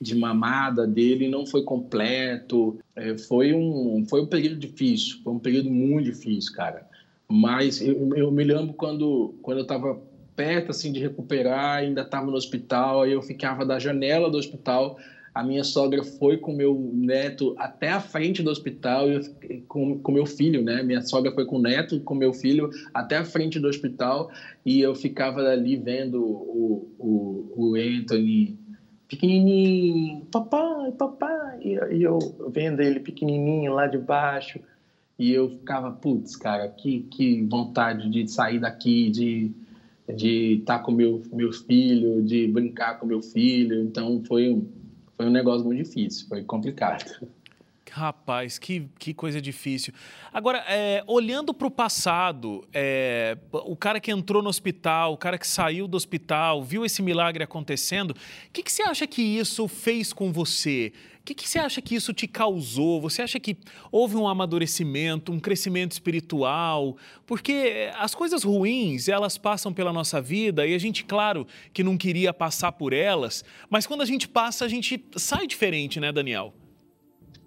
de, 0.00 0.14
mamada 0.14 0.86
dele, 0.86 1.28
não 1.28 1.46
foi 1.46 1.64
completo. 1.64 2.78
É, 2.94 3.18
foi, 3.18 3.52
um, 3.52 4.04
foi 4.08 4.22
um 4.22 4.26
período 4.26 4.56
difícil, 4.56 5.18
foi 5.24 5.32
um 5.32 5.38
período 5.38 5.70
muito 5.70 6.04
difícil, 6.04 6.52
cara. 6.52 6.88
Mas 7.28 7.80
eu, 7.80 8.14
eu 8.16 8.30
me 8.30 8.44
lembro 8.44 8.74
quando, 8.74 9.34
quando 9.42 9.58
eu 9.58 9.62
estava 9.62 10.00
perto 10.40 10.70
assim 10.70 10.90
de 10.90 11.00
recuperar, 11.00 11.80
ainda 11.80 12.00
estava 12.00 12.24
no 12.24 12.32
hospital, 12.32 13.02
aí 13.02 13.12
eu 13.12 13.20
ficava 13.20 13.66
da 13.66 13.78
janela 13.78 14.30
do 14.30 14.38
hospital 14.38 14.96
a 15.34 15.44
minha 15.44 15.62
sogra 15.62 16.02
foi 16.02 16.38
com 16.38 16.52
meu 16.52 16.90
neto 16.92 17.54
até 17.56 17.90
a 17.90 18.00
frente 18.00 18.42
do 18.42 18.50
hospital, 18.50 19.08
eu, 19.08 19.20
com, 19.68 19.98
com 20.00 20.12
meu 20.12 20.26
filho, 20.26 20.60
né? 20.62 20.82
Minha 20.82 21.02
sogra 21.02 21.30
foi 21.32 21.44
com 21.44 21.56
o 21.56 21.62
neto, 21.62 22.00
com 22.00 22.16
meu 22.16 22.32
filho, 22.32 22.68
até 22.92 23.16
a 23.16 23.24
frente 23.24 23.60
do 23.60 23.68
hospital, 23.68 24.28
e 24.66 24.80
eu 24.80 24.92
ficava 24.94 25.40
ali 25.40 25.76
vendo 25.76 26.20
o, 26.20 26.90
o, 26.98 27.52
o 27.56 27.74
Anthony 27.76 28.58
pequenininho, 29.08 30.26
papai, 30.32 30.90
papai, 30.92 31.60
e, 31.62 31.96
e 31.96 32.02
eu 32.02 32.18
vendo 32.52 32.80
ele 32.80 32.98
pequenininho 32.98 33.72
lá 33.72 33.86
de 33.86 33.98
baixo, 33.98 34.58
e 35.16 35.32
eu 35.32 35.50
ficava, 35.50 35.92
putz, 35.92 36.34
cara, 36.34 36.66
que, 36.68 37.02
que 37.02 37.42
vontade 37.42 38.08
de 38.08 38.26
sair 38.26 38.58
daqui, 38.58 39.10
de 39.10 39.52
de 40.10 40.58
estar 40.60 40.80
com 40.80 40.92
meu 40.92 41.22
meu 41.32 41.52
filho, 41.52 42.22
de 42.22 42.46
brincar 42.48 42.98
com 42.98 43.06
meu 43.06 43.22
filho. 43.22 43.82
Então 43.82 44.22
foi 44.26 44.50
um 44.50 44.66
foi 45.16 45.26
um 45.26 45.30
negócio 45.30 45.66
muito 45.66 45.84
difícil, 45.84 46.26
foi 46.28 46.42
complicado. 46.42 47.04
Rapaz, 47.90 48.58
que, 48.58 48.88
que 48.98 49.12
coisa 49.12 49.40
difícil. 49.40 49.92
Agora, 50.32 50.64
é, 50.68 51.02
olhando 51.06 51.52
para 51.52 51.66
o 51.66 51.70
passado, 51.70 52.66
é, 52.72 53.36
o 53.52 53.74
cara 53.74 53.98
que 53.98 54.10
entrou 54.12 54.42
no 54.42 54.48
hospital, 54.48 55.12
o 55.12 55.16
cara 55.16 55.36
que 55.36 55.46
saiu 55.46 55.88
do 55.88 55.96
hospital, 55.96 56.62
viu 56.62 56.84
esse 56.84 57.02
milagre 57.02 57.42
acontecendo, 57.42 58.12
o 58.12 58.16
que, 58.52 58.62
que 58.62 58.72
você 58.72 58.82
acha 58.82 59.06
que 59.06 59.20
isso 59.20 59.66
fez 59.66 60.12
com 60.12 60.32
você? 60.32 60.92
Que, 61.30 61.34
que 61.34 61.48
você 61.48 61.60
acha 61.60 61.80
que 61.80 61.94
isso 61.94 62.12
te 62.12 62.26
causou? 62.26 63.00
Você 63.02 63.22
acha 63.22 63.38
que 63.38 63.56
houve 63.92 64.16
um 64.16 64.26
amadurecimento, 64.26 65.30
um 65.30 65.38
crescimento 65.38 65.92
espiritual? 65.92 66.96
Porque 67.24 67.88
as 67.96 68.16
coisas 68.16 68.42
ruins, 68.42 69.08
elas 69.08 69.38
passam 69.38 69.72
pela 69.72 69.92
nossa 69.92 70.20
vida 70.20 70.66
e 70.66 70.74
a 70.74 70.78
gente, 70.78 71.04
claro, 71.04 71.46
que 71.72 71.84
não 71.84 71.96
queria 71.96 72.34
passar 72.34 72.72
por 72.72 72.92
elas, 72.92 73.44
mas 73.68 73.86
quando 73.86 74.00
a 74.00 74.04
gente 74.04 74.26
passa, 74.28 74.64
a 74.64 74.68
gente 74.68 75.04
sai 75.14 75.46
diferente, 75.46 76.00
né, 76.00 76.10
Daniel? 76.10 76.52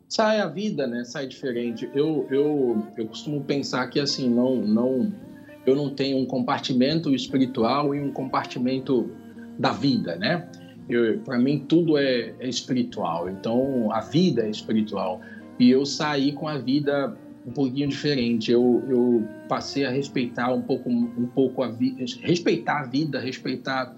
Sai 0.07 0.39
a 0.39 0.47
vida, 0.47 0.87
né? 0.87 1.03
Sai 1.03 1.27
diferente. 1.27 1.89
Eu, 1.93 2.25
eu, 2.31 2.87
eu 2.95 3.05
costumo 3.07 3.43
pensar 3.43 3.87
que, 3.87 3.99
assim, 3.99 4.29
não, 4.29 4.55
não, 4.55 5.13
eu 5.65 5.75
não 5.75 5.93
tenho 5.93 6.19
um 6.19 6.25
compartimento 6.25 7.13
espiritual 7.13 7.93
e 7.93 7.99
um 7.99 8.13
compartimento 8.13 9.11
da 9.59 9.73
vida, 9.73 10.15
né? 10.15 10.49
Para 11.23 11.39
mim, 11.39 11.65
tudo 11.67 11.97
é, 11.97 12.33
é, 12.39 12.47
espiritual. 12.47 13.29
Então, 13.29 13.91
a 13.91 14.01
vida 14.01 14.43
é 14.45 14.49
espiritual. 14.49 15.21
E 15.59 15.69
eu 15.69 15.85
saí 15.85 16.31
com 16.31 16.47
a 16.47 16.57
vida 16.57 17.15
um 17.45 17.51
pouquinho 17.51 17.87
diferente. 17.87 18.51
Eu, 18.51 18.83
eu 18.89 19.27
passei 19.47 19.85
a 19.85 19.89
respeitar 19.89 20.53
um 20.53 20.61
pouco, 20.61 20.89
um 20.89 21.27
pouco 21.33 21.63
a 21.63 21.69
vida, 21.69 22.03
respeitar 22.21 22.81
a 22.81 22.85
vida, 22.85 23.19
respeitar 23.19 23.95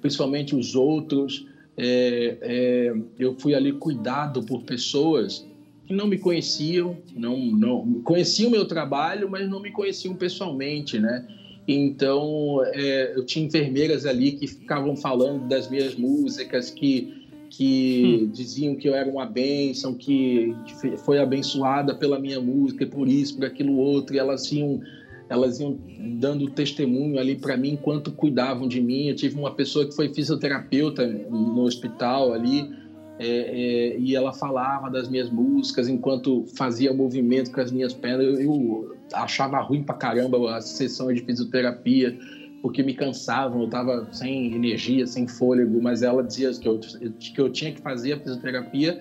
principalmente 0.00 0.54
os 0.54 0.74
outros. 0.74 1.46
É, 1.76 2.36
é, 2.40 2.94
eu 3.18 3.34
fui 3.38 3.54
ali 3.54 3.72
cuidado 3.72 4.42
por 4.42 4.62
pessoas 4.62 5.46
que 5.86 5.94
não 5.94 6.06
me 6.06 6.18
conheciam, 6.18 6.96
não, 7.16 7.36
não 7.38 8.00
conheciam 8.02 8.48
o 8.48 8.52
meu 8.52 8.66
trabalho, 8.66 9.28
mas 9.28 9.48
não 9.48 9.60
me 9.60 9.72
conheciam 9.72 10.14
pessoalmente, 10.14 10.98
né? 10.98 11.26
Então, 11.72 12.62
é, 12.64 13.12
eu 13.14 13.24
tinha 13.24 13.46
enfermeiras 13.46 14.04
ali 14.04 14.32
que 14.32 14.48
ficavam 14.48 14.96
falando 14.96 15.46
das 15.46 15.70
minhas 15.70 15.94
músicas, 15.94 16.68
que, 16.68 17.28
que 17.48 18.24
hum. 18.24 18.30
diziam 18.32 18.74
que 18.74 18.88
eu 18.88 18.94
era 18.94 19.08
uma 19.08 19.24
bênção, 19.24 19.94
que, 19.94 20.52
que, 20.66 20.96
foi 20.96 21.20
abençoada 21.20 21.94
pela 21.94 22.18
minha 22.18 22.40
música, 22.40 22.84
por 22.84 23.06
isso, 23.06 23.36
por 23.36 23.44
aquilo 23.44 23.76
outro, 23.76 24.16
e 24.16 24.18
elas 24.18 24.50
iam, 24.50 24.80
elas 25.28 25.60
iam 25.60 25.78
dando 26.18 26.50
testemunho 26.50 27.20
ali 27.20 27.36
para 27.36 27.56
mim 27.56 27.74
enquanto 27.74 28.10
cuidavam 28.10 28.66
de 28.66 28.80
mim. 28.80 29.06
Eu 29.06 29.14
tive 29.14 29.38
uma 29.38 29.54
pessoa 29.54 29.86
que 29.86 29.94
foi 29.94 30.12
fisioterapeuta 30.12 31.06
no 31.06 31.62
hospital 31.62 32.32
ali, 32.32 32.68
é, 33.16 33.26
é, 33.28 33.96
e 33.96 34.16
ela 34.16 34.32
falava 34.32 34.90
das 34.90 35.08
minhas 35.08 35.30
músicas 35.30 35.88
enquanto 35.88 36.46
fazia 36.56 36.92
movimento 36.92 37.52
com 37.52 37.60
as 37.60 37.70
minhas 37.70 37.94
pernas. 37.94 38.26
Eu, 38.26 38.40
eu 38.40 38.99
achava 39.12 39.60
ruim 39.60 39.82
pra 39.82 39.94
caramba 39.94 40.56
as 40.56 40.68
sessões 40.68 41.18
de 41.18 41.24
fisioterapia, 41.24 42.16
porque 42.62 42.82
me 42.82 42.94
cansavam, 42.94 43.60
eu 43.60 43.66
estava 43.66 44.08
sem 44.12 44.54
energia, 44.54 45.06
sem 45.06 45.26
fôlego, 45.26 45.80
mas 45.82 46.02
ela 46.02 46.22
dizia 46.22 46.50
que 46.52 46.68
eu, 46.68 46.78
que 46.78 47.40
eu 47.40 47.50
tinha 47.50 47.72
que 47.72 47.80
fazer 47.80 48.12
a 48.12 48.18
fisioterapia 48.18 48.98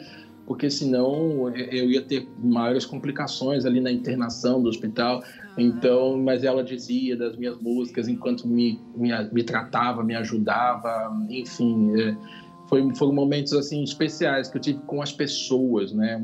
porque 0.50 0.68
senão 0.68 1.56
eu 1.56 1.92
ia 1.92 2.02
ter 2.02 2.28
maiores 2.40 2.84
complicações 2.84 3.66
ali 3.66 3.80
na 3.80 3.92
internação 3.92 4.60
do 4.60 4.68
hospital. 4.68 5.22
Então, 5.56 6.18
mas 6.18 6.44
ela 6.44 6.64
dizia 6.64 7.16
das 7.16 7.38
minhas 7.38 7.62
músicas 7.62 8.08
enquanto 8.08 8.48
me, 8.48 8.82
me, 8.96 9.12
me 9.32 9.44
tratava, 9.44 10.04
me 10.04 10.16
ajudava, 10.16 11.16
enfim. 11.30 11.92
É, 12.02 12.18
foi, 12.70 12.96
foram 12.96 13.12
momentos 13.12 13.52
assim 13.54 13.84
especiais 13.84 14.48
que 14.48 14.58
eu 14.58 14.62
tive 14.62 14.80
com 14.86 15.02
as 15.02 15.12
pessoas, 15.12 15.92
né? 15.92 16.22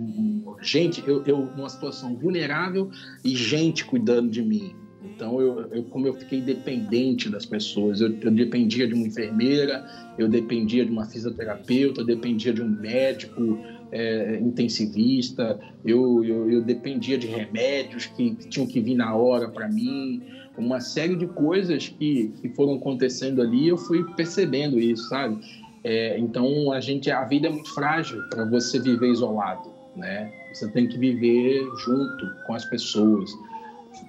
Gente, 0.61 1.03
eu, 1.05 1.23
eu 1.25 1.49
numa 1.57 1.67
situação 1.67 2.15
vulnerável 2.15 2.89
e 3.23 3.35
gente 3.35 3.83
cuidando 3.83 4.29
de 4.29 4.43
mim. 4.43 4.75
Então, 5.03 5.41
eu, 5.41 5.61
eu 5.71 5.83
como 5.83 6.07
eu 6.07 6.13
fiquei 6.13 6.41
dependente 6.41 7.29
das 7.29 7.45
pessoas, 7.45 7.99
eu, 8.01 8.15
eu, 8.21 8.31
dependia 8.31 8.87
de 8.87 8.93
uma 8.93 9.07
enfermeira, 9.07 9.85
eu 10.17 10.27
dependia 10.27 10.85
de 10.85 10.91
uma 10.91 11.05
fisioterapeuta, 11.05 12.01
eu 12.01 12.05
dependia 12.05 12.53
de 12.53 12.61
um 12.61 12.69
médico 12.69 13.57
é, 13.91 14.39
intensivista, 14.39 15.59
eu, 15.85 16.23
eu, 16.23 16.51
eu, 16.51 16.61
dependia 16.61 17.17
de 17.17 17.27
remédios 17.27 18.07
que, 18.07 18.35
que 18.35 18.49
tinham 18.49 18.67
que 18.67 18.81
vir 18.81 18.95
na 18.95 19.15
hora 19.15 19.47
para 19.47 19.67
mim, 19.67 20.21
uma 20.57 20.79
série 20.79 21.15
de 21.15 21.27
coisas 21.27 21.87
que, 21.87 22.31
que 22.41 22.49
foram 22.49 22.75
acontecendo 22.75 23.41
ali, 23.41 23.67
eu 23.67 23.77
fui 23.77 24.03
percebendo 24.15 24.79
isso, 24.79 25.09
sabe? 25.09 25.39
É, 25.87 26.17
então 26.17 26.71
a 26.71 26.79
gente, 26.79 27.11
a 27.11 27.23
vida 27.25 27.45
é 27.45 27.49
muito 27.51 27.71
frágil 27.71 28.19
para 28.31 28.43
você 28.43 28.79
viver 28.79 29.11
isolado, 29.11 29.69
né? 29.95 30.33
Você 30.51 30.67
tem 30.71 30.87
que 30.87 30.97
viver 30.97 31.63
junto 31.85 32.27
com 32.47 32.55
as 32.55 32.65
pessoas, 32.65 33.29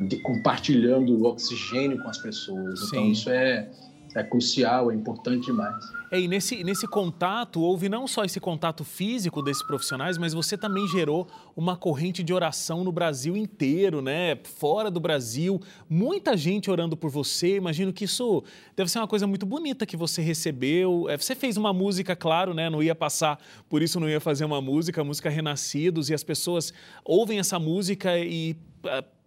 de, 0.01 0.17
compartilhando 0.23 1.13
o 1.13 1.27
oxigênio 1.27 2.03
com 2.03 2.09
as 2.09 2.17
pessoas. 2.17 2.81
Então, 2.81 2.89
Sim. 2.89 2.97
Então 2.97 3.13
isso 3.13 3.29
é 3.29 3.69
é 4.17 4.25
crucial, 4.25 4.91
é 4.91 4.95
importante 4.95 5.47
demais. 5.47 5.85
É, 6.11 6.19
e 6.19 6.27
nesse, 6.27 6.65
nesse 6.65 6.87
contato, 6.87 7.61
houve 7.61 7.89
não 7.89 8.07
só 8.07 8.25
esse 8.25 8.41
contato 8.41 8.83
físico 8.83 9.43
desses 9.43 9.63
profissionais, 9.63 10.17
mas 10.17 10.33
você 10.33 10.57
também 10.57 10.89
gerou 10.89 11.29
uma 11.55 11.77
corrente 11.77 12.23
de 12.23 12.33
oração 12.33 12.83
no 12.83 12.91
Brasil 12.91 13.37
inteiro, 13.37 14.01
né? 14.01 14.37
Fora 14.45 14.91
do 14.91 14.99
Brasil, 14.99 15.61
muita 15.89 16.35
gente 16.37 16.71
orando 16.71 16.97
por 16.97 17.11
você. 17.11 17.57
Imagino 17.57 17.93
que 17.93 18.05
isso 18.05 18.43
deve 18.75 18.91
ser 18.91 19.01
uma 19.01 19.09
coisa 19.09 19.27
muito 19.27 19.45
bonita 19.45 19.85
que 19.85 19.97
você 19.97 20.23
recebeu. 20.23 21.07
É, 21.11 21.17
você 21.19 21.35
fez 21.35 21.59
uma 21.59 21.73
música, 21.73 22.17
claro, 22.17 22.55
né? 22.55 22.71
Não 22.71 22.83
ia 22.83 22.95
passar, 22.95 23.39
por 23.69 23.83
isso 23.83 24.01
não 24.01 24.09
ia 24.09 24.21
fazer 24.21 24.47
uma 24.47 24.63
música, 24.63 25.03
a 25.03 25.05
música 25.05 25.29
Renascidos, 25.29 26.09
e 26.09 26.15
as 26.15 26.25
pessoas 26.25 26.73
ouvem 27.05 27.39
essa 27.39 27.59
música 27.59 28.19
e 28.19 28.57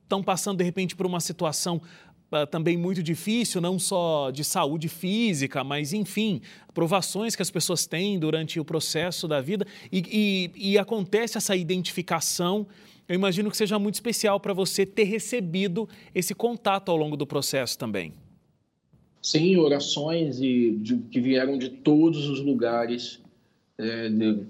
estão 0.01 0.21
ah, 0.21 0.23
passando 0.23 0.57
de 0.57 0.63
repente 0.63 0.95
por 0.95 1.05
uma 1.05 1.19
situação 1.19 1.79
também 2.49 2.77
muito 2.77 3.01
difícil, 3.01 3.59
não 3.59 3.79
só 3.79 4.29
de 4.31 4.43
saúde 4.43 4.87
física, 4.87 5.63
mas 5.63 5.93
enfim, 5.93 6.41
provações 6.73 7.35
que 7.35 7.41
as 7.41 7.49
pessoas 7.49 7.85
têm 7.85 8.19
durante 8.19 8.59
o 8.59 8.65
processo 8.65 9.27
da 9.27 9.41
vida 9.41 9.65
e, 9.91 10.51
e, 10.55 10.71
e 10.71 10.77
acontece 10.77 11.37
essa 11.37 11.55
identificação. 11.55 12.67
Eu 13.07 13.15
imagino 13.15 13.49
que 13.49 13.57
seja 13.57 13.79
muito 13.79 13.95
especial 13.95 14.39
para 14.39 14.53
você 14.53 14.85
ter 14.85 15.05
recebido 15.05 15.89
esse 16.13 16.35
contato 16.35 16.89
ao 16.89 16.97
longo 16.97 17.17
do 17.17 17.25
processo 17.25 17.77
também. 17.77 18.13
Sim, 19.21 19.57
orações 19.57 20.39
e 20.39 20.77
de, 20.79 20.97
que 20.97 21.19
vieram 21.19 21.57
de 21.57 21.69
todos 21.69 22.27
os 22.27 22.39
lugares 22.39 23.19
é, 23.77 24.09
de, 24.09 24.45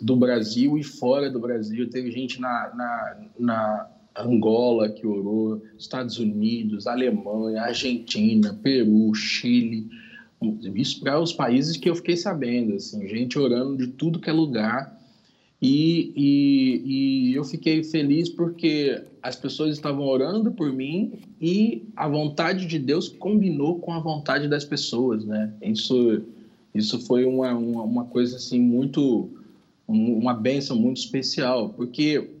do 0.00 0.16
Brasil 0.16 0.78
e 0.78 0.82
fora 0.82 1.28
do 1.30 1.40
Brasil. 1.40 1.90
Teve 1.90 2.10
gente 2.10 2.40
na, 2.40 2.72
na, 2.74 3.26
na 3.38 3.93
Angola 4.16 4.88
que 4.88 5.06
orou, 5.06 5.62
Estados 5.76 6.18
Unidos, 6.18 6.86
Alemanha, 6.86 7.62
Argentina, 7.62 8.54
Peru, 8.62 9.14
Chile, 9.14 9.88
isso 10.74 11.00
para 11.00 11.20
os 11.20 11.32
países 11.32 11.76
que 11.76 11.88
eu 11.88 11.94
fiquei 11.94 12.16
sabendo, 12.16 12.74
assim, 12.74 13.08
gente 13.08 13.38
orando 13.38 13.76
de 13.76 13.88
tudo 13.88 14.18
que 14.18 14.28
é 14.28 14.32
lugar. 14.32 14.92
E, 15.60 16.12
e, 16.14 16.82
e, 17.30 17.34
eu 17.34 17.44
fiquei 17.44 17.82
feliz 17.82 18.28
porque 18.28 19.02
as 19.22 19.34
pessoas 19.34 19.74
estavam 19.74 20.06
orando 20.06 20.52
por 20.52 20.70
mim 20.70 21.12
e 21.40 21.84
a 21.96 22.06
vontade 22.06 22.66
de 22.66 22.78
Deus 22.78 23.08
combinou 23.08 23.78
com 23.78 23.92
a 23.92 23.98
vontade 23.98 24.46
das 24.46 24.64
pessoas, 24.64 25.24
né? 25.24 25.50
Isso, 25.62 26.22
isso 26.74 27.00
foi 27.06 27.24
uma, 27.24 27.54
uma, 27.54 27.82
uma 27.82 28.04
coisa 28.04 28.36
assim 28.36 28.60
muito, 28.60 29.30
uma 29.88 30.34
benção 30.34 30.76
muito 30.76 30.98
especial, 30.98 31.70
porque 31.70 32.33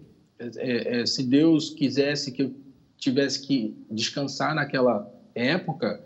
é, 0.56 1.00
é, 1.00 1.06
se 1.06 1.22
Deus 1.22 1.70
quisesse 1.70 2.32
que 2.32 2.42
eu 2.42 2.54
tivesse 2.98 3.40
que 3.40 3.74
descansar 3.90 4.54
naquela 4.54 5.06
época, 5.34 6.00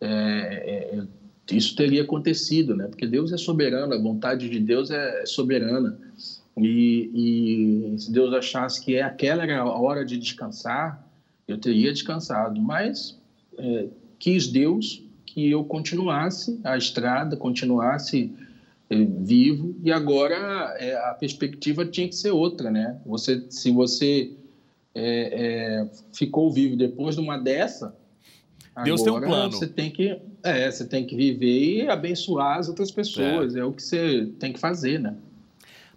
é, 0.00 0.08
é, 0.08 1.02
isso 1.50 1.76
teria 1.76 2.02
acontecido, 2.02 2.74
né? 2.74 2.86
Porque 2.88 3.06
Deus 3.06 3.32
é 3.32 3.36
soberano, 3.36 3.94
a 3.94 3.98
vontade 3.98 4.48
de 4.48 4.58
Deus 4.58 4.90
é 4.90 5.24
soberana. 5.26 5.98
E, 6.56 7.10
e 7.94 7.98
se 7.98 8.12
Deus 8.12 8.32
achasse 8.34 8.84
que 8.84 8.98
aquela 8.98 9.42
era 9.44 9.60
a 9.60 9.80
hora 9.80 10.04
de 10.04 10.18
descansar, 10.18 11.06
eu 11.46 11.58
teria 11.58 11.92
descansado. 11.92 12.60
Mas 12.60 13.18
é, 13.58 13.88
quis 14.18 14.48
Deus 14.48 15.02
que 15.24 15.50
eu 15.50 15.64
continuasse 15.64 16.60
a 16.62 16.76
estrada, 16.76 17.36
continuasse 17.36 18.32
vivo 19.04 19.74
e 19.82 19.90
agora 19.92 20.76
é, 20.78 20.94
a 20.94 21.14
perspectiva 21.14 21.84
tinha 21.84 22.08
que 22.08 22.14
ser 22.14 22.30
outra, 22.30 22.70
né? 22.70 23.00
Você, 23.06 23.46
se 23.50 23.70
você 23.70 24.32
é, 24.94 25.84
é, 25.84 25.90
ficou 26.12 26.52
vivo 26.52 26.76
depois 26.76 27.14
de 27.16 27.20
uma 27.20 27.38
dessa, 27.38 27.96
Deus 28.84 29.02
agora 29.02 29.20
tem 29.20 29.28
um 29.28 29.32
plano. 29.32 29.52
Você 29.52 29.66
tem 29.66 29.90
que, 29.90 30.18
é, 30.42 30.70
você 30.70 30.86
tem 30.86 31.06
que 31.06 31.14
viver 31.14 31.84
e 31.84 31.88
abençoar 31.88 32.58
as 32.58 32.68
outras 32.68 32.90
pessoas. 32.90 33.54
É. 33.54 33.60
é 33.60 33.64
o 33.64 33.72
que 33.72 33.82
você 33.82 34.32
tem 34.38 34.52
que 34.52 34.58
fazer, 34.58 34.98
né? 34.98 35.16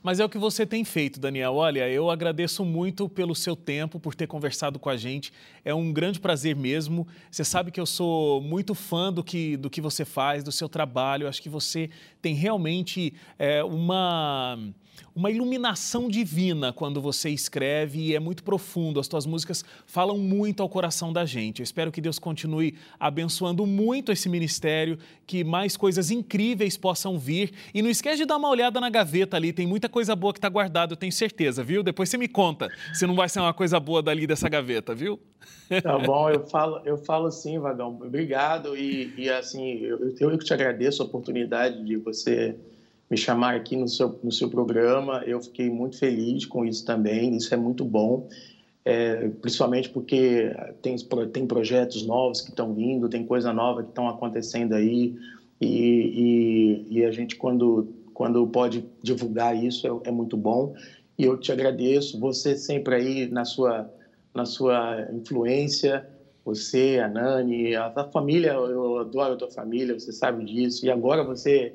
Mas 0.05 0.19
é 0.19 0.23
o 0.23 0.29
que 0.29 0.37
você 0.37 0.67
tem 0.67 0.85
feito, 0.85 1.19
Daniel. 1.19 1.55
Olha, 1.55 1.89
eu 1.89 2.11
agradeço 2.11 2.63
muito 2.63 3.09
pelo 3.09 3.33
seu 3.33 3.55
tempo, 3.55 3.99
por 3.99 4.13
ter 4.13 4.27
conversado 4.27 4.77
com 4.77 4.87
a 4.87 4.95
gente. 4.95 5.33
É 5.63 5.73
um 5.73 5.91
grande 5.91 6.19
prazer 6.19 6.55
mesmo. 6.55 7.07
Você 7.31 7.43
sabe 7.43 7.71
que 7.71 7.79
eu 7.81 7.87
sou 7.87 8.39
muito 8.39 8.75
fã 8.75 9.11
do 9.11 9.23
que, 9.23 9.57
do 9.57 9.67
que 9.67 9.81
você 9.81 10.05
faz, 10.05 10.43
do 10.43 10.51
seu 10.51 10.69
trabalho. 10.69 11.27
acho 11.27 11.41
que 11.41 11.49
você 11.49 11.89
tem 12.21 12.35
realmente 12.35 13.15
é, 13.39 13.63
uma 13.63 14.59
uma 15.15 15.31
iluminação 15.31 16.09
divina 16.09 16.73
quando 16.73 17.01
você 17.01 17.29
escreve 17.29 17.99
e 17.99 18.15
é 18.15 18.19
muito 18.19 18.43
profundo. 18.43 18.99
As 18.99 19.07
tuas 19.07 19.25
músicas 19.25 19.63
falam 19.85 20.17
muito 20.17 20.61
ao 20.61 20.69
coração 20.69 21.13
da 21.13 21.25
gente. 21.25 21.59
Eu 21.59 21.63
espero 21.63 21.91
que 21.91 22.01
Deus 22.01 22.19
continue 22.19 22.75
abençoando 22.99 23.65
muito 23.65 24.11
esse 24.11 24.27
ministério, 24.27 24.97
que 25.25 25.43
mais 25.43 25.77
coisas 25.77 26.11
incríveis 26.11 26.75
possam 26.77 27.17
vir. 27.17 27.53
E 27.73 27.81
não 27.81 27.89
esquece 27.89 28.17
de 28.17 28.25
dar 28.25 28.37
uma 28.37 28.49
olhada 28.49 28.79
na 28.81 28.89
gaveta 28.89 29.37
ali, 29.37 29.53
tem 29.53 29.65
muita 29.65 29.87
coisa 29.87 30.15
boa 30.15 30.33
que 30.33 30.39
está 30.39 30.49
guardada, 30.49 30.93
eu 30.93 30.97
tenho 30.97 31.11
certeza, 31.11 31.63
viu? 31.63 31.81
Depois 31.81 32.09
você 32.09 32.17
me 32.17 32.27
conta 32.27 32.69
se 32.93 33.07
não 33.07 33.15
vai 33.15 33.29
ser 33.29 33.39
uma 33.39 33.53
coisa 33.53 33.79
boa 33.79 34.01
dali 34.01 34.27
dessa 34.27 34.49
gaveta, 34.49 34.93
viu? 34.93 35.19
Tá 35.81 35.97
bom, 35.97 36.29
eu 36.29 36.45
falo, 36.47 36.81
eu 36.85 36.97
falo 36.97 37.31
sim, 37.31 37.59
Vagão. 37.59 37.97
Obrigado 38.01 38.75
e, 38.77 39.13
e 39.17 39.29
assim, 39.29 39.79
eu, 39.79 40.13
eu 40.19 40.37
te 40.37 40.53
agradeço 40.53 41.01
a 41.01 41.05
oportunidade 41.05 41.83
de 41.83 41.95
você 41.97 42.55
me 43.09 43.17
chamar 43.17 43.55
aqui 43.55 43.75
no 43.75 43.87
seu, 43.87 44.17
no 44.23 44.31
seu 44.31 44.49
programa. 44.49 45.23
Eu 45.25 45.41
fiquei 45.41 45.69
muito 45.69 45.97
feliz 45.97 46.45
com 46.45 46.65
isso 46.65 46.83
também, 46.83 47.35
isso 47.35 47.53
é 47.53 47.57
muito 47.57 47.85
bom, 47.85 48.25
é, 48.83 49.29
principalmente 49.41 49.89
porque 49.89 50.51
tem, 50.81 50.95
tem 51.31 51.47
projetos 51.47 52.05
novos 52.05 52.41
que 52.41 52.49
estão 52.51 52.73
vindo, 52.73 53.09
tem 53.09 53.23
coisa 53.25 53.51
nova 53.53 53.83
que 53.83 53.89
estão 53.89 54.07
acontecendo 54.07 54.73
aí, 54.73 55.13
e, 55.61 56.83
e, 56.87 56.99
e, 56.99 57.05
a 57.05 57.11
gente, 57.11 57.35
quando, 57.35 57.87
quando 58.13 58.45
pode 58.47 58.85
divulgar 59.01 59.55
isso, 59.55 59.87
é, 59.87 60.09
é, 60.09 60.11
muito 60.11 60.35
bom. 60.37 60.71
E 61.17 61.23
eu 61.23 61.37
te 61.37 61.51
agradeço, 61.51 62.19
você 62.19 62.55
sempre 62.55 62.95
aí 62.95 63.27
na 63.29 63.45
sua, 63.45 63.89
na 64.33 64.45
sua 64.45 65.07
influência, 65.13 66.05
você, 66.43 66.99
a 67.03 67.07
Nani, 67.07 67.75
a, 67.75 67.91
a 67.95 68.05
família, 68.05 68.51
eu 68.53 68.99
adoro 68.99 69.33
a 69.33 69.37
tua 69.37 69.49
família, 69.49 69.97
você 69.97 70.11
sabe 70.11 70.43
disso, 70.45 70.85
e 70.85 70.91
agora 70.91 71.23
você 71.23 71.73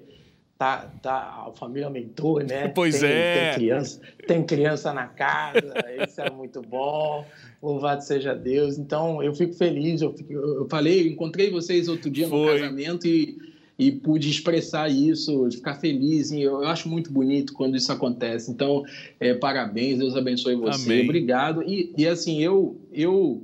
tá, 0.60 0.92
tá, 1.00 1.46
a 1.48 1.52
família 1.52 1.86
aumentou, 1.86 2.38
né? 2.40 2.68
Pois 2.76 3.00
tem, 3.00 3.08
é. 3.08 3.44
Tem 3.48 3.54
criança, 3.54 4.00
tem 4.26 4.42
criança 4.44 4.92
na 4.92 5.06
casa, 5.06 5.72
isso 6.06 6.20
é 6.20 6.28
muito 6.28 6.60
bom. 6.60 7.24
Louvado 7.62 8.04
seja 8.04 8.34
Deus. 8.34 8.76
Então, 8.76 9.22
eu 9.22 9.34
fico 9.34 9.54
feliz. 9.54 10.02
Eu, 10.02 10.12
fico, 10.12 10.30
eu 10.34 10.68
falei, 10.68 11.00
eu 11.00 11.06
encontrei 11.06 11.50
vocês 11.50 11.88
outro 11.88 12.10
dia 12.10 12.28
Foi. 12.28 12.38
no 12.38 12.60
casamento 12.60 13.06
e, 13.06 13.38
e 13.78 13.90
pude 13.90 14.28
expressar 14.28 14.90
isso, 14.90 15.50
ficar 15.50 15.76
feliz. 15.76 16.30
E 16.30 16.42
eu, 16.42 16.62
eu 16.62 16.68
acho 16.68 16.90
muito 16.90 17.10
bonito 17.10 17.54
quando 17.54 17.74
isso 17.74 17.90
acontece. 17.90 18.50
Então, 18.50 18.84
é, 19.18 19.32
parabéns, 19.32 19.98
Deus 19.98 20.14
abençoe 20.14 20.56
você. 20.56 20.92
Amém. 20.92 21.04
Obrigado. 21.04 21.62
E, 21.62 21.90
e 21.96 22.06
assim, 22.06 22.42
eu, 22.42 22.78
eu 22.92 23.42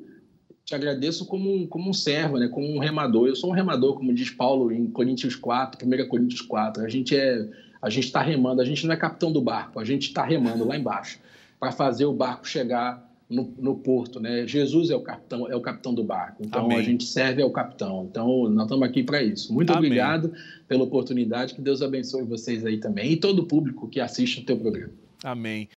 te 0.66 0.74
agradeço 0.74 1.24
como 1.24 1.55
um, 1.55 1.64
como 1.64 1.88
um 1.88 1.92
servo, 1.92 2.38
né? 2.38 2.48
como 2.48 2.66
um 2.68 2.79
remador. 2.79 3.29
Eu 3.29 3.37
sou 3.37 3.50
um 3.50 3.52
remador, 3.52 3.94
como 3.94 4.12
diz 4.12 4.31
Paulo 4.31 4.72
em 4.72 4.90
Coríntios 4.90 5.37
4, 5.37 5.87
1 5.87 6.09
Coríntios 6.09 6.40
4. 6.40 6.85
A 6.85 6.88
gente 6.88 7.16
é, 7.16 7.48
a 7.81 7.88
gente 7.88 8.07
está 8.07 8.20
remando, 8.20 8.61
a 8.61 8.64
gente 8.64 8.85
não 8.85 8.92
é 8.92 8.96
capitão 8.96 9.31
do 9.31 9.40
barco, 9.40 9.79
a 9.79 9.85
gente 9.85 10.09
está 10.09 10.24
remando 10.24 10.66
lá 10.66 10.76
embaixo 10.76 11.20
para 11.61 11.70
fazer 11.70 12.05
o 12.05 12.12
barco 12.12 12.48
chegar 12.48 13.07
no, 13.31 13.55
no, 13.59 13.76
porto, 13.76 14.18
né? 14.18 14.44
Jesus 14.46 14.90
é 14.90 14.96
o 14.96 15.00
capitão, 15.00 15.48
é 15.48 15.55
o 15.55 15.61
capitão 15.61 15.94
do 15.94 16.02
barco. 16.02 16.42
Então 16.44 16.64
Amém. 16.64 16.79
a 16.79 16.83
gente 16.83 17.05
serve 17.05 17.42
ao 17.42 17.50
capitão. 17.52 18.09
Então 18.11 18.48
nós 18.50 18.64
estamos 18.64 18.88
aqui 18.88 19.05
para 19.05 19.22
isso. 19.22 19.55
Muito 19.55 19.70
Amém. 19.70 19.85
obrigado 19.85 20.33
pela 20.66 20.83
oportunidade. 20.83 21.55
Que 21.55 21.61
Deus 21.61 21.81
abençoe 21.81 22.24
vocês 22.24 22.66
aí 22.66 22.79
também 22.79 23.12
e 23.12 23.16
todo 23.16 23.40
o 23.40 23.46
público 23.46 23.88
que 23.88 24.00
assiste 24.00 24.40
o 24.40 24.44
teu 24.44 24.57
programa. 24.57 24.92
Amém. 25.22 25.68